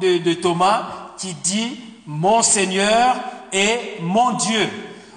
[0.00, 0.82] de, Thomas
[1.16, 3.14] qui dit mon Seigneur
[3.52, 4.68] et mon Dieu.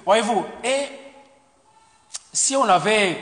[0.04, 0.86] Voyez-vous, et
[2.32, 3.18] si on avait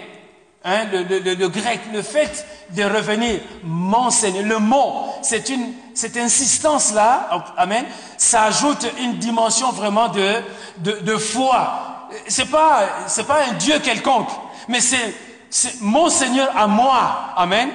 [0.64, 7.30] hein, le, grec, le fait de revenir mon Seigneur, le mot, c'est une cette insistance-là,
[7.56, 7.86] amen,
[8.18, 11.95] ça ajoute une dimension vraiment de, de foi.
[12.28, 14.28] C'est pas, c'est pas un Dieu quelconque,
[14.68, 15.14] mais c'est,
[15.50, 17.70] c'est mon Seigneur à moi, amen.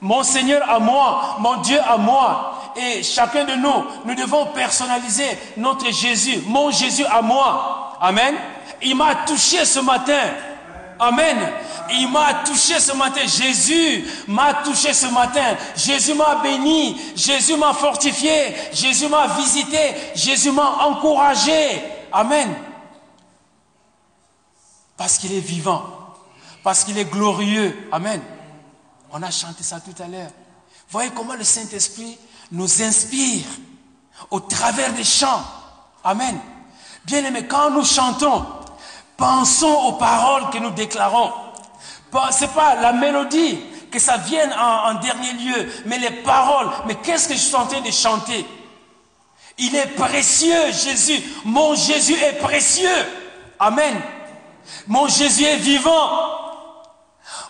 [0.00, 2.54] Mon Seigneur à moi, mon Dieu à moi.
[2.76, 7.96] Et chacun de nous, nous devons personnaliser notre Jésus, mon Jésus à moi.
[8.00, 8.34] Amen.
[8.80, 10.20] Il m'a touché ce matin.
[11.00, 11.36] Amen.
[11.90, 13.22] Il m'a touché ce matin.
[13.22, 15.56] Jésus m'a touché ce matin.
[15.76, 17.00] Jésus m'a béni.
[17.16, 18.54] Jésus m'a fortifié.
[18.72, 19.94] Jésus m'a visité.
[20.14, 21.82] Jésus m'a encouragé.
[22.12, 22.54] Amen.
[24.98, 25.86] Parce qu'il est vivant.
[26.62, 27.88] Parce qu'il est glorieux.
[27.90, 28.20] Amen.
[29.10, 30.30] On a chanté ça tout à l'heure.
[30.90, 32.18] Voyez comment le Saint-Esprit
[32.52, 33.44] nous inspire
[34.30, 35.42] au travers des chants.
[36.04, 36.38] Amen.
[37.04, 38.44] Bien aimé, quand nous chantons,
[39.16, 41.32] pensons aux paroles que nous déclarons.
[42.32, 46.70] Ce n'est pas la mélodie, que ça vienne en, dernier lieu, mais les paroles.
[46.86, 48.44] Mais qu'est-ce que je suis en train de chanter?
[49.58, 51.22] Il est précieux, Jésus.
[51.44, 53.06] Mon Jésus est précieux.
[53.58, 53.94] Amen.
[54.86, 56.10] Mon Jésus est vivant.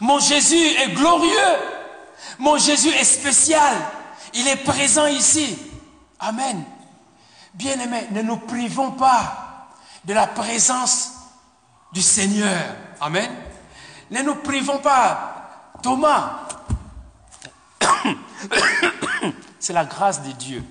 [0.00, 1.56] Mon Jésus est glorieux.
[2.38, 3.74] Mon Jésus est spécial.
[4.34, 5.58] Il est présent ici.
[6.20, 6.64] Amen.
[7.54, 9.68] Bien-aimés, ne nous privons pas
[10.04, 11.12] de la présence
[11.92, 12.76] du Seigneur.
[13.00, 13.30] Amen.
[14.10, 15.34] Ne nous privons pas.
[15.82, 16.40] Thomas,
[19.60, 20.64] c'est la grâce de Dieu.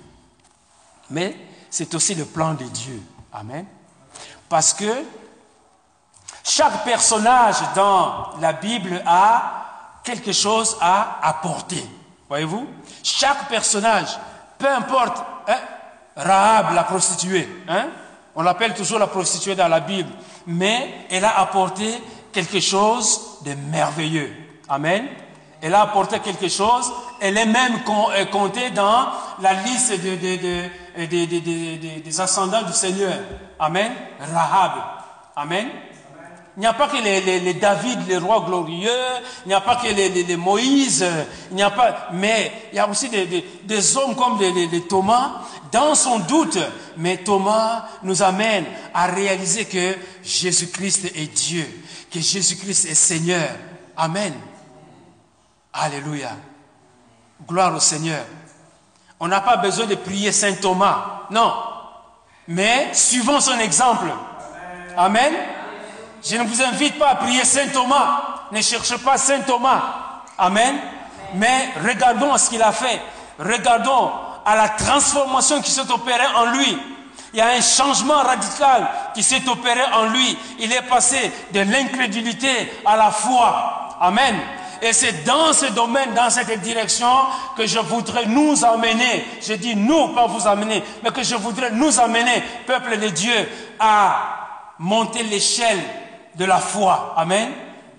[1.10, 1.36] Mais
[1.70, 3.02] c'est aussi le plan de Dieu.
[3.32, 3.66] Amen.
[4.48, 5.04] Parce que
[6.48, 11.84] chaque personnage dans la Bible a quelque chose à apporter.
[12.28, 12.66] Voyez-vous?
[13.02, 14.18] Chaque personnage,
[14.58, 15.58] peu importe, hein,
[16.16, 17.88] Rahab, la prostituée, hein,
[18.34, 20.10] on l'appelle toujours la prostituée dans la Bible,
[20.46, 24.32] mais elle a apporté quelque chose de merveilleux.
[24.68, 25.06] Amen.
[25.60, 26.90] Elle a apporté quelque chose.
[27.20, 27.74] Elle est même
[28.16, 29.08] euh, comptée dans
[29.40, 29.92] la liste
[30.96, 33.18] des ascendants du Seigneur.
[33.58, 33.92] Amen.
[34.20, 34.72] Rahab.
[35.34, 35.68] Amen.
[36.58, 38.90] Il n'y a pas que les, David, les rois glorieux,
[39.46, 41.06] il n'y a pas que les, Moïse,
[41.50, 45.42] il n'y a pas, mais il y a aussi des, hommes comme les, Thomas,
[45.72, 46.58] dans son doute.
[46.96, 49.94] Mais Thomas nous amène à réaliser que
[50.24, 51.66] Jésus-Christ est Dieu
[52.10, 53.48] que Jésus-Christ est Seigneur.
[53.96, 54.34] Amen.
[55.72, 56.30] Alléluia.
[57.46, 58.24] Gloire au Seigneur.
[59.20, 61.26] On n'a pas besoin de prier Saint Thomas.
[61.30, 61.52] Non.
[62.46, 64.06] Mais suivons son exemple.
[64.96, 65.34] Amen.
[66.24, 68.46] Je ne vous invite pas à prier Saint Thomas.
[68.52, 69.82] Ne cherchez pas Saint Thomas.
[70.36, 70.76] Amen.
[71.34, 73.00] Mais regardons ce qu'il a fait.
[73.38, 74.10] Regardons
[74.44, 76.78] à la transformation qui s'est opérée en lui.
[77.32, 80.38] Il y a un changement radical qui s'est opéré en lui.
[80.58, 82.48] Il est passé de l'incrédulité
[82.86, 83.96] à la foi.
[84.00, 84.36] Amen.
[84.80, 87.10] Et c'est dans ce domaine, dans cette direction
[87.56, 89.26] que je voudrais nous emmener.
[89.42, 93.34] Je dis nous, pas vous amener, mais que je voudrais nous amener, peuple de Dieu,
[93.78, 95.80] à monter l'échelle
[96.38, 97.14] de la foi.
[97.16, 97.50] Amen.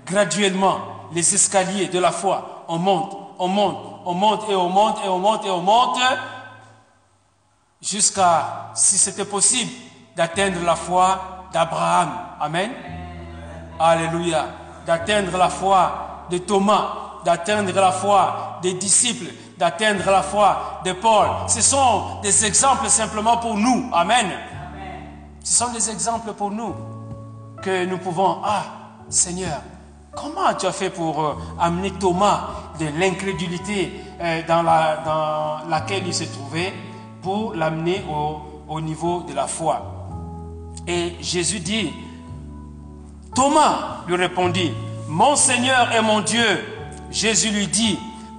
[0.05, 0.79] Graduellement,
[1.13, 2.65] les escaliers de la foi.
[2.69, 5.99] On monte, on monte, on monte et on monte et on monte et on monte
[7.81, 9.71] jusqu'à, si c'était possible,
[10.15, 12.11] d'atteindre la foi d'Abraham.
[12.39, 12.71] Amen.
[13.79, 14.45] Alléluia.
[14.85, 21.27] D'atteindre la foi de Thomas, d'atteindre la foi des disciples, d'atteindre la foi de Paul.
[21.47, 23.89] Ce sont des exemples simplement pour nous.
[23.93, 24.31] Amen.
[25.43, 26.73] Ce sont des exemples pour nous
[27.62, 28.64] que nous pouvons, ah,
[29.10, 29.62] Seigneur,
[30.16, 32.47] comment tu as fait pour euh, amener Thomas
[32.80, 33.91] de l'incrédulité
[34.22, 36.74] euh, dans, la, dans laquelle il se trouvait
[37.22, 39.82] pour l'amener au, au niveau de la foi?
[40.88, 41.91] Et Jésus dit,
[43.36, 44.72] Thomas lui répondit,
[45.07, 46.45] mon Seigneur et mon Dieu.
[47.12, 47.97] Jésus lui dit,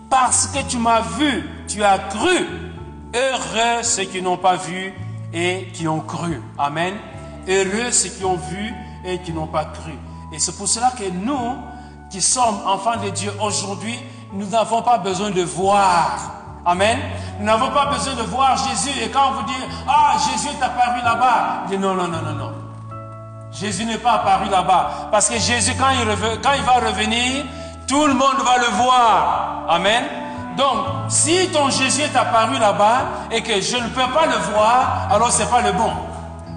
[0.08, 2.46] parce que tu m'as vu, tu as cru.
[3.14, 4.92] Heureux ceux qui n'ont pas vu
[5.32, 6.40] et qui ont cru.
[6.58, 6.94] Amen.
[7.48, 9.98] Heureux ceux qui ont vu et qui n'ont pas cru.
[10.32, 11.56] Et c'est pour cela que nous,
[12.10, 13.98] qui sommes enfants de Dieu aujourd'hui,
[14.32, 16.18] nous n'avons pas besoin de voir.
[16.64, 16.98] Amen.
[17.38, 18.96] Nous n'avons pas besoin de voir Jésus.
[19.02, 22.34] Et quand on vous dit, ah, Jésus est apparu là-bas, dit non, non, non, non,
[22.34, 22.52] non.
[23.52, 25.08] Jésus n'est pas apparu là-bas.
[25.10, 27.44] Parce que Jésus, quand il, quand il va revenir,
[27.88, 29.64] tout le monde va le voir.
[29.68, 30.04] Amen.
[30.56, 35.08] Donc, si ton Jésus est apparu là-bas et que je ne peux pas le voir,
[35.10, 35.90] alors ce n'est pas le bon.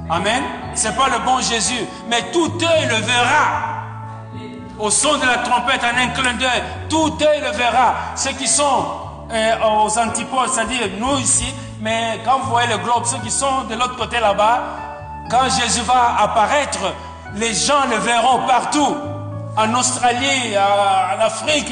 [0.09, 0.43] Amen.
[0.75, 1.85] Ce n'est pas le bon Jésus.
[2.09, 3.73] Mais tout œil le verra.
[4.79, 7.93] Au son de la trompette, en un clin d'œil, tout œil le verra.
[8.15, 8.85] Ceux qui sont
[9.31, 9.53] euh,
[9.85, 11.45] aux antipodes, c'est-à-dire nous ici,
[11.79, 14.61] mais quand vous voyez le globe, ceux qui sont de l'autre côté là-bas,
[15.29, 16.79] quand Jésus va apparaître,
[17.35, 18.95] les gens le verront partout.
[19.55, 21.71] En Australie, en Afrique,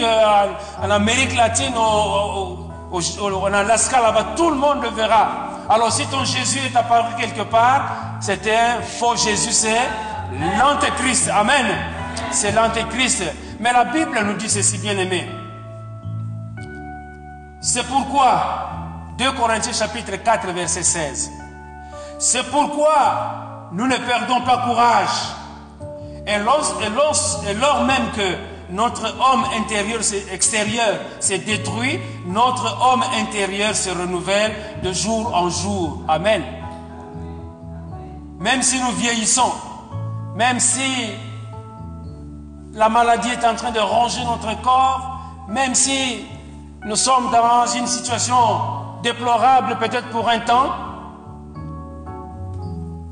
[0.82, 5.51] en Amérique latine, en Alaska, là-bas, tout le monde le verra.
[5.70, 9.89] Alors si ton Jésus est apparu quelque part, c'est un faux Jésus, c'est
[10.57, 11.30] l'antéchrist.
[11.30, 11.66] Amen.
[12.32, 13.24] C'est l'antéchrist.
[13.59, 15.30] Mais la Bible nous dit ceci, bien aimé.
[17.62, 18.70] C'est pourquoi,
[19.18, 21.32] 2 Corinthiens chapitre 4, verset 16.
[22.18, 25.09] C'est pourquoi nous ne perdons pas courage.
[26.26, 28.36] Et lors, même que
[28.72, 29.99] notre homme intérieur,
[30.32, 36.01] extérieur s'est détruit, notre homme intérieur se renouvelle de jour en jour.
[36.07, 36.41] Amen.
[38.39, 39.51] Même si nous vieillissons,
[40.36, 41.09] même si
[42.74, 45.19] la maladie est en train de ronger notre corps,
[45.49, 46.26] même si
[46.86, 48.38] nous sommes dans une situation
[49.03, 50.72] déplorable peut-être pour un temps,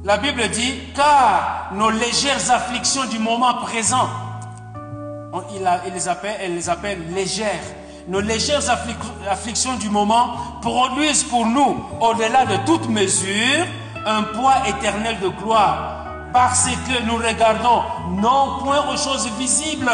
[0.06, 4.08] la Bible dit, car nos légères afflictions du moment présent,
[5.52, 7.64] il, les appelle, elle les appelle légères.
[8.08, 8.64] Nos légères
[9.30, 13.66] afflictions du moment produisent pour nous, au-delà de toute mesure,
[14.06, 16.06] un poids éternel de gloire.
[16.34, 17.84] Parce que nous regardons
[18.22, 19.92] non point aux choses visibles,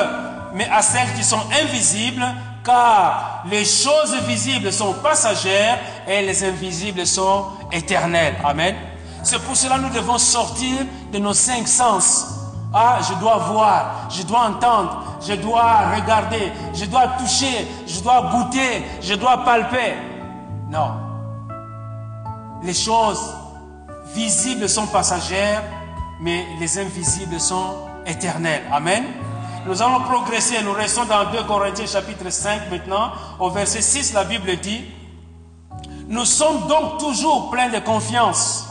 [0.54, 2.26] mais à celles qui sont invisibles,
[2.64, 8.36] car les choses visibles sont passagères et les invisibles sont éternelles.
[8.44, 8.76] Amen.
[9.24, 10.78] C'est pour cela que nous devons sortir
[11.12, 12.35] de nos cinq sens.
[12.78, 18.30] Ah, je dois voir, je dois entendre, je dois regarder, je dois toucher, je dois
[18.34, 19.96] goûter, je dois palper.
[20.70, 20.92] Non.
[22.64, 23.34] Les choses
[24.14, 25.64] visibles sont passagères,
[26.20, 28.64] mais les invisibles sont éternelles.
[28.70, 29.06] Amen.
[29.66, 33.14] Nous allons progresser, nous restons dans 2 Corinthiens chapitre 5 maintenant.
[33.40, 34.84] Au verset 6, la Bible dit,
[36.10, 38.68] nous sommes donc toujours pleins de confiance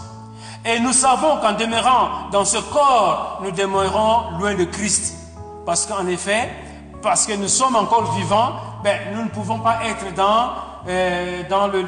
[0.65, 5.15] et nous savons qu'en demeurant dans ce corps, nous demeurerons loin de Christ.
[5.67, 6.51] Parce qu'en effet,
[7.03, 8.53] parce que nous sommes encore vivants,
[8.83, 10.51] ben, nous ne pouvons pas être dans,
[10.89, 11.83] euh, dans le,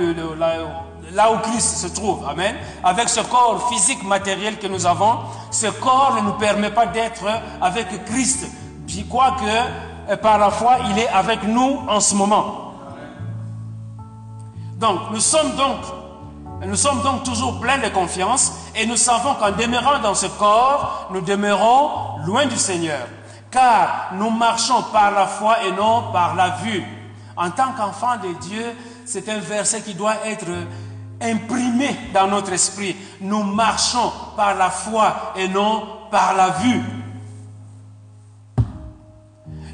[1.12, 2.26] là, où Christ se trouve.
[2.28, 2.54] Amen.
[2.84, 5.20] Avec ce corps physique, matériel que nous avons,
[5.50, 7.24] ce corps ne nous permet pas d'être
[7.62, 8.46] avec Christ.
[8.86, 12.72] Puis quoi que par la foi, il est avec nous en ce moment.
[14.78, 15.78] Donc, nous sommes donc
[16.64, 21.08] nous sommes donc toujours pleins de confiance et nous savons qu'en demeurant dans ce corps,
[21.12, 23.06] nous demeurons loin du Seigneur.
[23.50, 26.82] Car nous marchons par la foi et non par la vue.
[27.36, 28.64] En tant qu'enfant de Dieu,
[29.04, 30.46] c'est un verset qui doit être
[31.20, 32.96] imprimé dans notre esprit.
[33.20, 36.82] Nous marchons par la foi et non par la vue.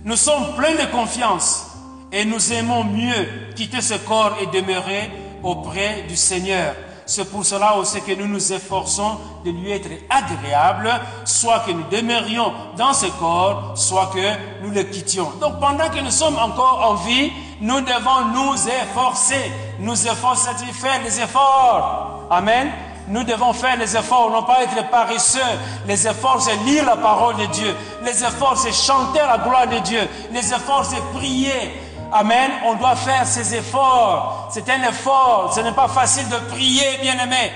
[0.04, 1.68] Nous sommes pleins de confiance
[2.10, 5.10] et nous aimons mieux quitter ce corps et demeurer
[5.42, 6.74] auprès du Seigneur.
[7.04, 10.88] C'est pour cela aussi que nous nous efforçons de lui être agréable,
[11.24, 15.32] soit que nous demeurions dans ce corps, soit que nous le quittions.
[15.40, 20.74] Donc pendant que nous sommes encore en vie, nous devons nous efforcer, nous efforcer, c'est-à-dire
[20.74, 22.26] faire des efforts.
[22.30, 22.70] Amen.
[23.08, 25.40] Nous devons faire les efforts, non pas être paresseux.
[25.86, 27.74] Les efforts, c'est lire la parole de Dieu.
[28.04, 30.00] Les efforts, c'est chanter la gloire de Dieu.
[30.32, 31.81] Les efforts, c'est prier.
[32.12, 32.50] Amen.
[32.66, 34.48] On doit faire ces efforts.
[34.52, 35.52] C'est un effort.
[35.54, 37.52] Ce n'est pas facile de prier, bien aimé.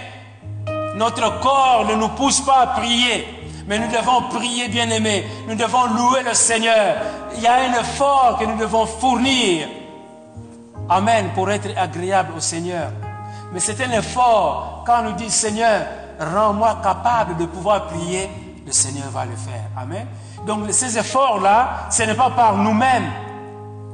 [0.96, 3.26] Notre corps ne nous pousse pas à prier.
[3.66, 5.26] Mais nous devons prier, bien aimé.
[5.46, 6.96] Nous devons louer le Seigneur.
[7.34, 9.68] Il y a un effort que nous devons fournir.
[10.88, 11.30] Amen.
[11.34, 12.90] Pour être agréable au Seigneur.
[13.52, 15.82] Mais c'est un effort quand on nous dit Seigneur,
[16.18, 18.30] rends-moi capable de pouvoir prier
[18.66, 19.70] le Seigneur va le faire.
[19.76, 20.06] Amen.
[20.46, 23.10] Donc ces efforts-là, ce n'est pas par nous-mêmes,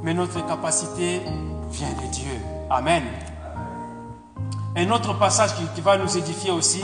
[0.02, 1.22] mais notre capacité
[1.70, 2.32] vient de Dieu.
[2.70, 3.02] Amen.
[4.76, 6.82] Un autre passage qui, va nous édifier aussi,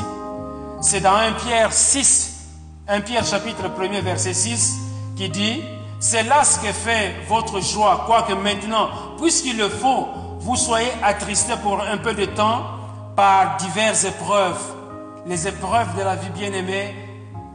[0.81, 2.47] c'est dans 1 Pierre 6,
[2.87, 4.79] 1 Pierre chapitre 1 verset 6,
[5.16, 5.62] qui dit,
[5.99, 8.89] c'est là ce que fait votre joie, quoique maintenant,
[9.19, 10.09] puisqu'il le faut,
[10.39, 12.62] vous soyez attristés pour un peu de temps
[13.16, 14.61] par diverses épreuves.
[15.27, 16.95] Les épreuves de la vie bien-aimée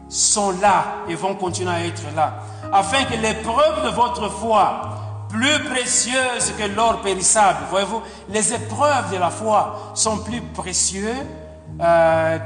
[0.10, 5.03] sont là et vont continuer à être là, afin que l'épreuve de votre foi,
[5.34, 11.26] plus précieuse que l'or périssable, voyez-vous, les épreuves de la foi sont plus précieuses
[11.82, 12.38] euh,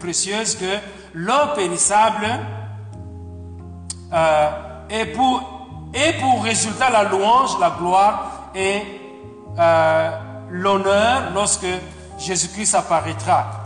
[0.00, 0.78] précieuses que
[1.14, 2.26] l'or périssable.
[4.12, 4.50] Euh,
[4.90, 8.82] et pour, et pour résultat la louange, la gloire et
[9.58, 10.10] euh,
[10.50, 11.66] l'honneur lorsque
[12.18, 13.64] Jésus-Christ apparaîtra.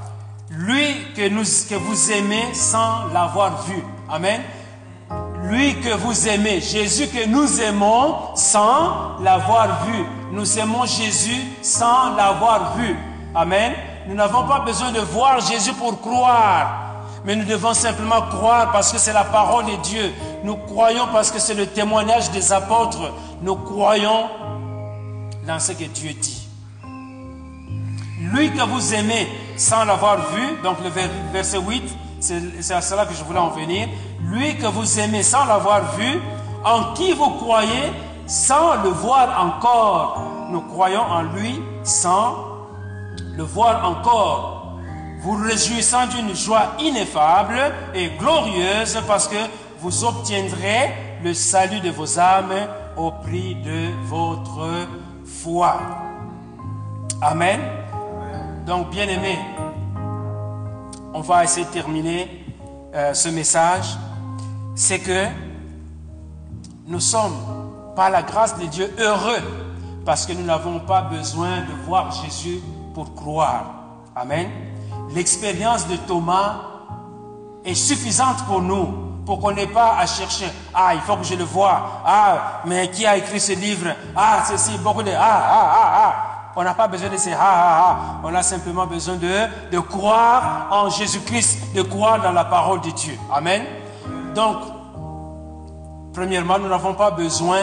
[0.50, 3.82] Lui que, nous, que vous aimez sans l'avoir vu.
[4.08, 4.40] Amen.
[5.48, 10.04] Lui que vous aimez, Jésus que nous aimons sans l'avoir vu.
[10.32, 12.94] Nous aimons Jésus sans l'avoir vu.
[13.34, 13.72] Amen.
[14.06, 16.88] Nous n'avons pas besoin de voir Jésus pour croire.
[17.24, 20.12] Mais nous devons simplement croire parce que c'est la parole de Dieu.
[20.44, 23.12] Nous croyons parce que c'est le témoignage des apôtres.
[23.40, 24.28] Nous croyons
[25.46, 26.46] dans ce que Dieu dit.
[28.20, 30.90] Lui que vous aimez sans l'avoir vu, donc le
[31.32, 31.82] verset 8,
[32.20, 33.88] c'est à cela que je voulais en venir.
[34.20, 36.20] Lui que vous aimez sans l'avoir vu,
[36.64, 37.92] en qui vous croyez
[38.26, 40.22] sans le voir encore?
[40.50, 42.34] Nous croyons en lui sans
[43.36, 44.58] le voir encore
[45.20, 47.58] vous réjouissant d'une joie ineffable
[47.94, 49.36] et glorieuse parce que
[49.80, 50.92] vous obtiendrez
[51.22, 52.54] le salut de vos âmes
[52.96, 54.86] au prix de votre
[55.24, 55.76] foi.
[57.20, 57.60] Amen.
[58.66, 59.38] Donc, bien aimé,
[61.18, 62.44] on va essayer de terminer
[62.94, 63.96] euh, ce message.
[64.76, 65.26] C'est que
[66.86, 67.36] nous sommes,
[67.96, 69.42] par la grâce de Dieu, heureux
[70.04, 72.60] parce que nous n'avons pas besoin de voir Jésus
[72.94, 73.64] pour croire.
[74.14, 74.48] Amen
[75.10, 76.60] l'expérience de Thomas
[77.64, 78.86] est suffisante pour nous,
[79.24, 80.46] pour qu'on n'ait pas à chercher.
[80.72, 82.02] Ah, il faut que je le voie.
[82.04, 83.88] Ah, mais qui a écrit ce livre?
[84.14, 85.10] Ah, ceci, beaucoup de...
[85.10, 86.27] Ah, ah, ah, ah.
[86.60, 88.20] On n'a pas besoin de ces ah, ah, ah.
[88.24, 92.90] On a simplement besoin de, de croire en Jésus-Christ, de croire dans la parole de
[92.90, 93.16] Dieu.
[93.32, 93.62] Amen.
[94.34, 94.56] Donc,
[96.12, 97.60] premièrement, nous n'avons pas besoin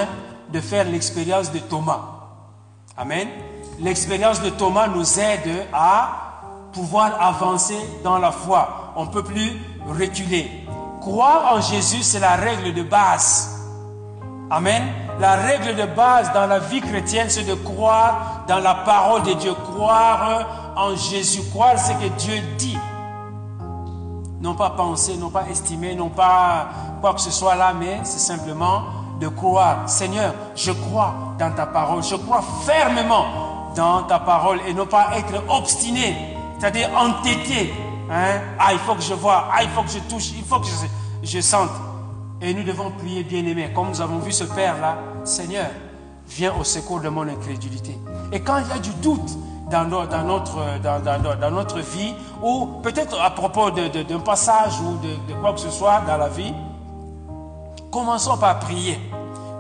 [0.50, 2.00] de faire l'expérience de Thomas.
[2.96, 3.28] Amen.
[3.82, 8.94] L'expérience de Thomas nous aide à pouvoir avancer dans la foi.
[8.96, 10.50] On ne peut plus reculer.
[11.02, 13.55] Croire en Jésus, c'est la règle de base.
[14.50, 14.84] Amen.
[15.20, 19.34] La règle de base dans la vie chrétienne, c'est de croire dans la parole de
[19.34, 22.78] Dieu, croire en Jésus, croire ce que Dieu dit.
[24.42, 26.68] Non pas penser, non pas estimer, non pas
[27.02, 28.84] quoi que ce soit là, mais c'est simplement
[29.20, 29.90] de croire.
[29.90, 33.26] Seigneur, je crois dans ta parole, je crois fermement
[33.76, 37.74] dans ta parole et non pas être obstiné c'est-à-dire entêté.
[38.10, 38.40] Hein?
[38.60, 40.68] Ah, il faut que je vois, ah, il faut que je touche, il faut que
[40.68, 41.70] je, je sente.
[42.46, 45.66] Et nous devons prier, bien-aimés, comme nous avons vu ce Père-là, Seigneur,
[46.28, 47.98] viens au secours de mon incrédulité.
[48.32, 49.36] Et quand il y a du doute
[49.72, 52.14] dans, dans, notre, dans, notre vie,
[52.44, 56.54] ou peut-être à propos d'un passage ou de, quoi que ce soit dans la vie,
[57.92, 59.00] commençons par prier.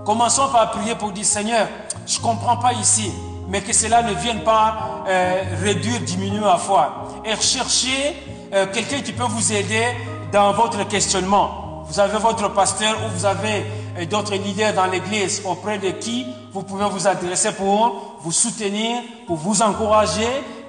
[0.06, 1.68] Commençons par prier pour dire, Seigneur,
[2.06, 3.12] je ne comprends pas ici
[3.48, 7.10] mais que cela ne vienne pas euh, réduire, diminuer ma foi.
[7.24, 8.16] Et recherchez
[8.52, 9.86] euh, quelqu'un qui peut vous aider
[10.32, 11.65] dans votre questionnement.
[11.88, 13.66] Vous avez votre pasteur ou vous avez
[13.98, 19.02] euh, d'autres leaders dans l'église auprès de qui vous pouvez vous adresser pour vous soutenir,
[19.28, 20.28] pour vous encourager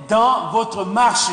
[0.09, 1.31] dans votre marche.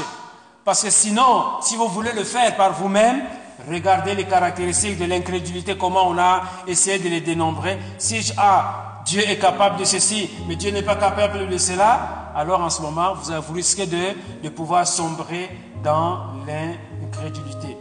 [0.63, 3.23] Parce que sinon, si vous voulez le faire par vous-même,
[3.69, 7.77] regardez les caractéristiques de l'incrédulité, comment on a essayé de les dénombrer.
[7.97, 12.61] Si ah, Dieu est capable de ceci, mais Dieu n'est pas capable de cela, alors
[12.61, 15.49] en ce moment, vous, risquez de pouvoir sombrer
[15.83, 17.75] dans l'incrédulité.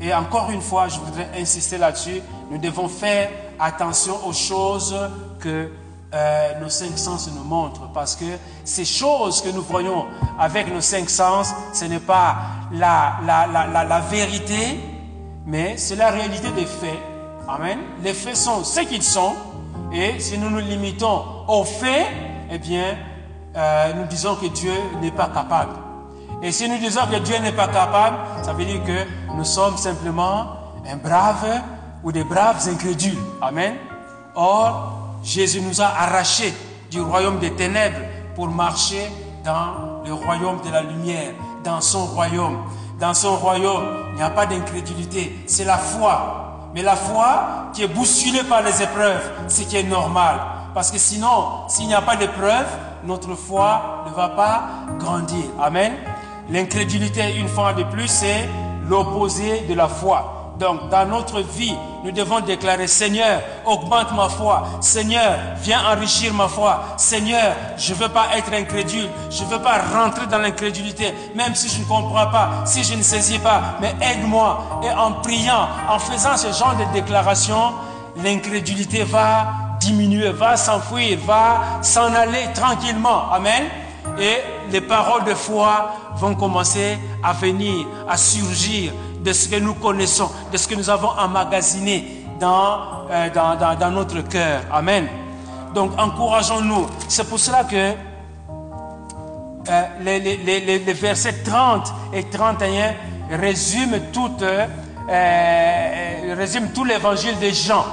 [0.00, 4.94] Et encore une fois, je voudrais insister là-dessus, nous devons faire attention aux choses
[5.40, 5.70] que
[6.14, 8.24] euh, nos cinq sens nous montrent, parce que
[8.64, 10.06] ces choses que nous voyons
[10.38, 12.36] avec nos cinq sens, ce n'est pas
[12.72, 14.78] la, vérité,
[15.46, 17.00] mais c'est la réalité des faits.
[17.48, 17.78] Amen.
[18.02, 19.34] Les faits sont ce qu'ils sont,
[19.92, 22.06] et si nous nous limitons aux faits,
[22.50, 22.96] eh bien,
[23.56, 25.83] euh, nous disons que Dieu n'est pas capable.
[26.42, 29.76] Et si nous disons que Dieu n'est pas capable, ça veut dire que nous sommes
[29.76, 30.46] simplement
[30.86, 31.62] un brave
[32.02, 33.18] ou des braves incrédules.
[33.40, 33.74] Amen.
[34.34, 36.52] Or, Jésus nous a arrachés
[36.90, 38.00] du royaume des ténèbres
[38.34, 39.10] pour marcher
[39.44, 42.58] dans le royaume de la lumière, dans son royaume
[43.00, 45.36] Dans son royaume, il n'y a pas d'incrédulité.
[45.46, 46.70] C'est la foi.
[46.74, 50.40] Mais la foi qui est bousculée par les épreuves, ce qui est normal.
[50.74, 52.66] Parce que sinon, s'il n'y a pas d'épreuve,
[53.04, 54.62] notre foi ne va pas
[54.98, 55.44] grandir.
[55.60, 55.92] Amen.
[56.50, 58.48] L'incrédulité, une fois de plus, c'est
[58.88, 60.54] l'opposé de la foi.
[60.58, 64.64] Donc, dans notre vie, nous devons déclarer, Seigneur, augmente ma foi.
[64.80, 66.84] Seigneur, viens enrichir ma foi.
[66.96, 69.08] Seigneur, je ne veux pas être incrédule.
[69.30, 72.94] Je ne veux pas rentrer dans l'incrédulité, même si je ne comprends pas, si je
[72.94, 73.76] ne saisis pas.
[73.80, 74.80] Mais aide-moi.
[74.84, 77.72] Et en priant, en faisant ce genre de déclaration,
[78.22, 79.46] l'incrédulité va
[79.80, 83.32] diminuer, va s'enfuir, va s'en aller tranquillement.
[83.32, 83.64] Amen.
[84.18, 88.92] Et les paroles de foi vont commencer à venir, à surgir
[89.24, 93.90] de ce que nous connaissons, de ce que nous avons emmagasiné dans, euh, dans, dans,
[93.90, 94.62] notre cœur.
[94.72, 95.08] Amen.
[95.74, 96.86] Donc encourageons-nous.
[97.08, 97.92] C'est pour cela que
[99.68, 102.94] euh, les, les, les, les, versets 30 et 31
[103.30, 107.84] résument tout, euh, résument tout l'évangile des gens.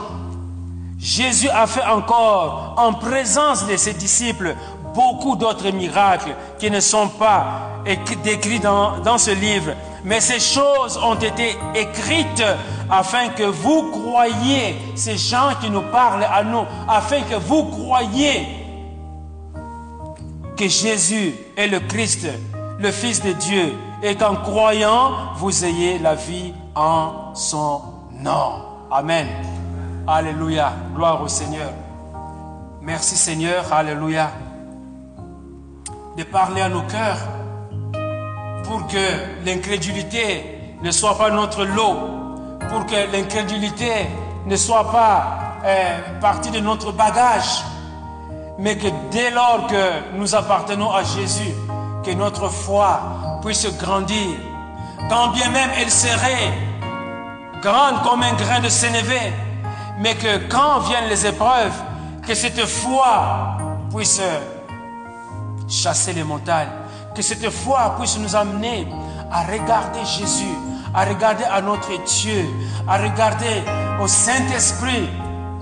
[0.99, 4.55] Jésus a fait encore, en présence de ses disciples,
[4.93, 7.71] beaucoup d'autres miracles qui ne sont pas
[8.23, 9.71] décrits dans, ce livre.
[10.03, 12.43] Mais ces choses ont été écrites
[12.89, 18.47] afin que vous croyiez, ces gens qui nous parlent à nous, afin que vous croyiez
[20.57, 22.27] que Jésus est le Christ,
[22.79, 23.73] le Fils de Dieu,
[24.03, 27.81] et qu'en croyant, vous ayez la vie en son
[28.11, 28.63] nom.
[28.91, 29.27] Amen.
[30.07, 30.73] Alléluia.
[30.95, 31.71] Gloire au Seigneur.
[32.81, 33.71] Merci Seigneur.
[33.71, 34.31] Alléluia.
[36.17, 37.19] De parler à nos cœurs
[38.65, 41.97] pour que l'incrédulité ne soit pas notre lot,
[42.69, 44.07] pour que l'incrédulité
[44.45, 47.63] ne soit pas euh, partie de notre bagage,
[48.59, 51.53] mais que dès lors que nous appartenons à Jésus,
[52.03, 54.37] que notre foi puisse grandir,
[55.09, 56.53] quand bien même elle serait
[57.61, 59.19] grande comme un grain de sénévé,
[59.99, 61.73] mais que quand viennent les épreuves,
[62.27, 63.57] que cette foi
[63.93, 64.21] puisse
[65.71, 66.67] chasser les montagnes
[67.15, 68.87] que cette foi puisse nous amener
[69.31, 70.53] à regarder Jésus,
[70.93, 72.45] à regarder à notre Dieu,
[72.87, 73.63] à regarder
[74.01, 75.09] au Saint-Esprit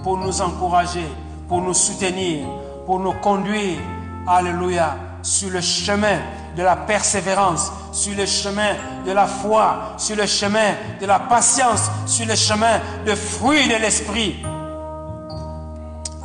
[0.04, 1.06] pour nous encourager,
[1.48, 2.46] pour nous soutenir,
[2.86, 3.80] pour nous conduire,
[4.28, 6.20] alléluia, sur le chemin
[6.56, 8.74] de la persévérance, sur le chemin
[9.06, 13.76] de la foi, sur le chemin de la patience, sur le chemin de fruits de
[13.76, 14.44] l'Esprit.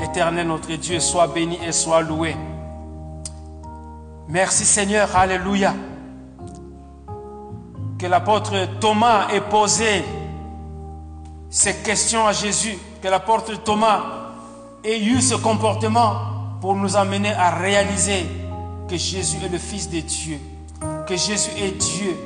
[0.01, 2.36] Éternel notre Dieu, sois béni et sois loué.
[4.29, 5.75] Merci Seigneur, Alléluia.
[7.99, 10.03] Que l'apôtre Thomas ait posé
[11.51, 14.03] ces questions à Jésus, que l'apôtre Thomas
[14.83, 16.15] ait eu ce comportement
[16.61, 18.27] pour nous amener à réaliser
[18.89, 20.39] que Jésus est le Fils de Dieu,
[21.07, 22.17] que Jésus est Dieu,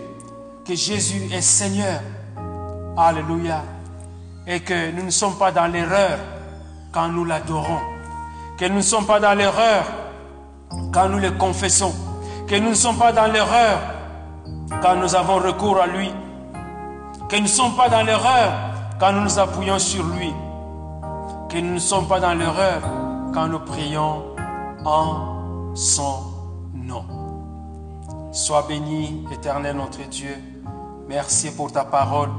[0.65, 2.01] que Jésus est Seigneur.
[2.97, 3.65] Alléluia.
[4.47, 6.19] Et que nous ne sommes pas dans l'erreur
[6.93, 7.81] quand nous l'adorons,
[8.57, 9.85] que nous ne sommes pas dans l'erreur
[10.93, 11.95] quand nous le confessons,
[12.47, 13.79] que nous ne sommes pas dans l'erreur
[14.83, 16.11] quand nous avons recours à lui,
[17.29, 18.53] que nous ne sommes pas dans l'erreur
[18.99, 20.33] quand nous nous appuyons sur lui,
[21.49, 22.83] que nous ne sommes pas dans l'erreur
[23.35, 24.25] quand nous prions
[24.85, 26.21] en son
[26.75, 27.05] nom.
[28.33, 30.37] Sois béni, éternel notre Dieu.
[31.09, 32.31] Merci pour ta parole.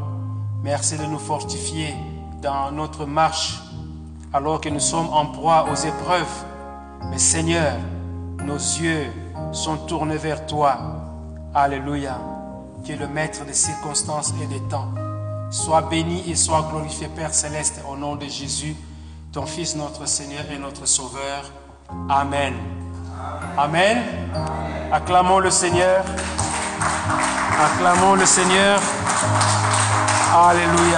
[0.63, 1.95] Merci de nous fortifier
[2.41, 3.59] dans notre marche
[4.33, 6.45] alors que nous sommes en proie aux épreuves.
[7.09, 7.73] Mais Seigneur,
[8.45, 9.11] nos yeux
[9.51, 10.77] sont tournés vers toi.
[11.53, 12.17] Alléluia.
[12.83, 14.89] Qui est le maître des circonstances et des temps.
[15.51, 18.75] Sois béni et sois glorifié, Père céleste, au nom de Jésus,
[19.31, 21.51] ton Fils, notre Seigneur et notre Sauveur.
[22.09, 22.53] Amen.
[23.57, 23.97] Amen.
[24.91, 26.03] Acclamons le Seigneur.
[27.59, 28.79] Acclamons le Seigneur.
[30.35, 30.97] Alléluia.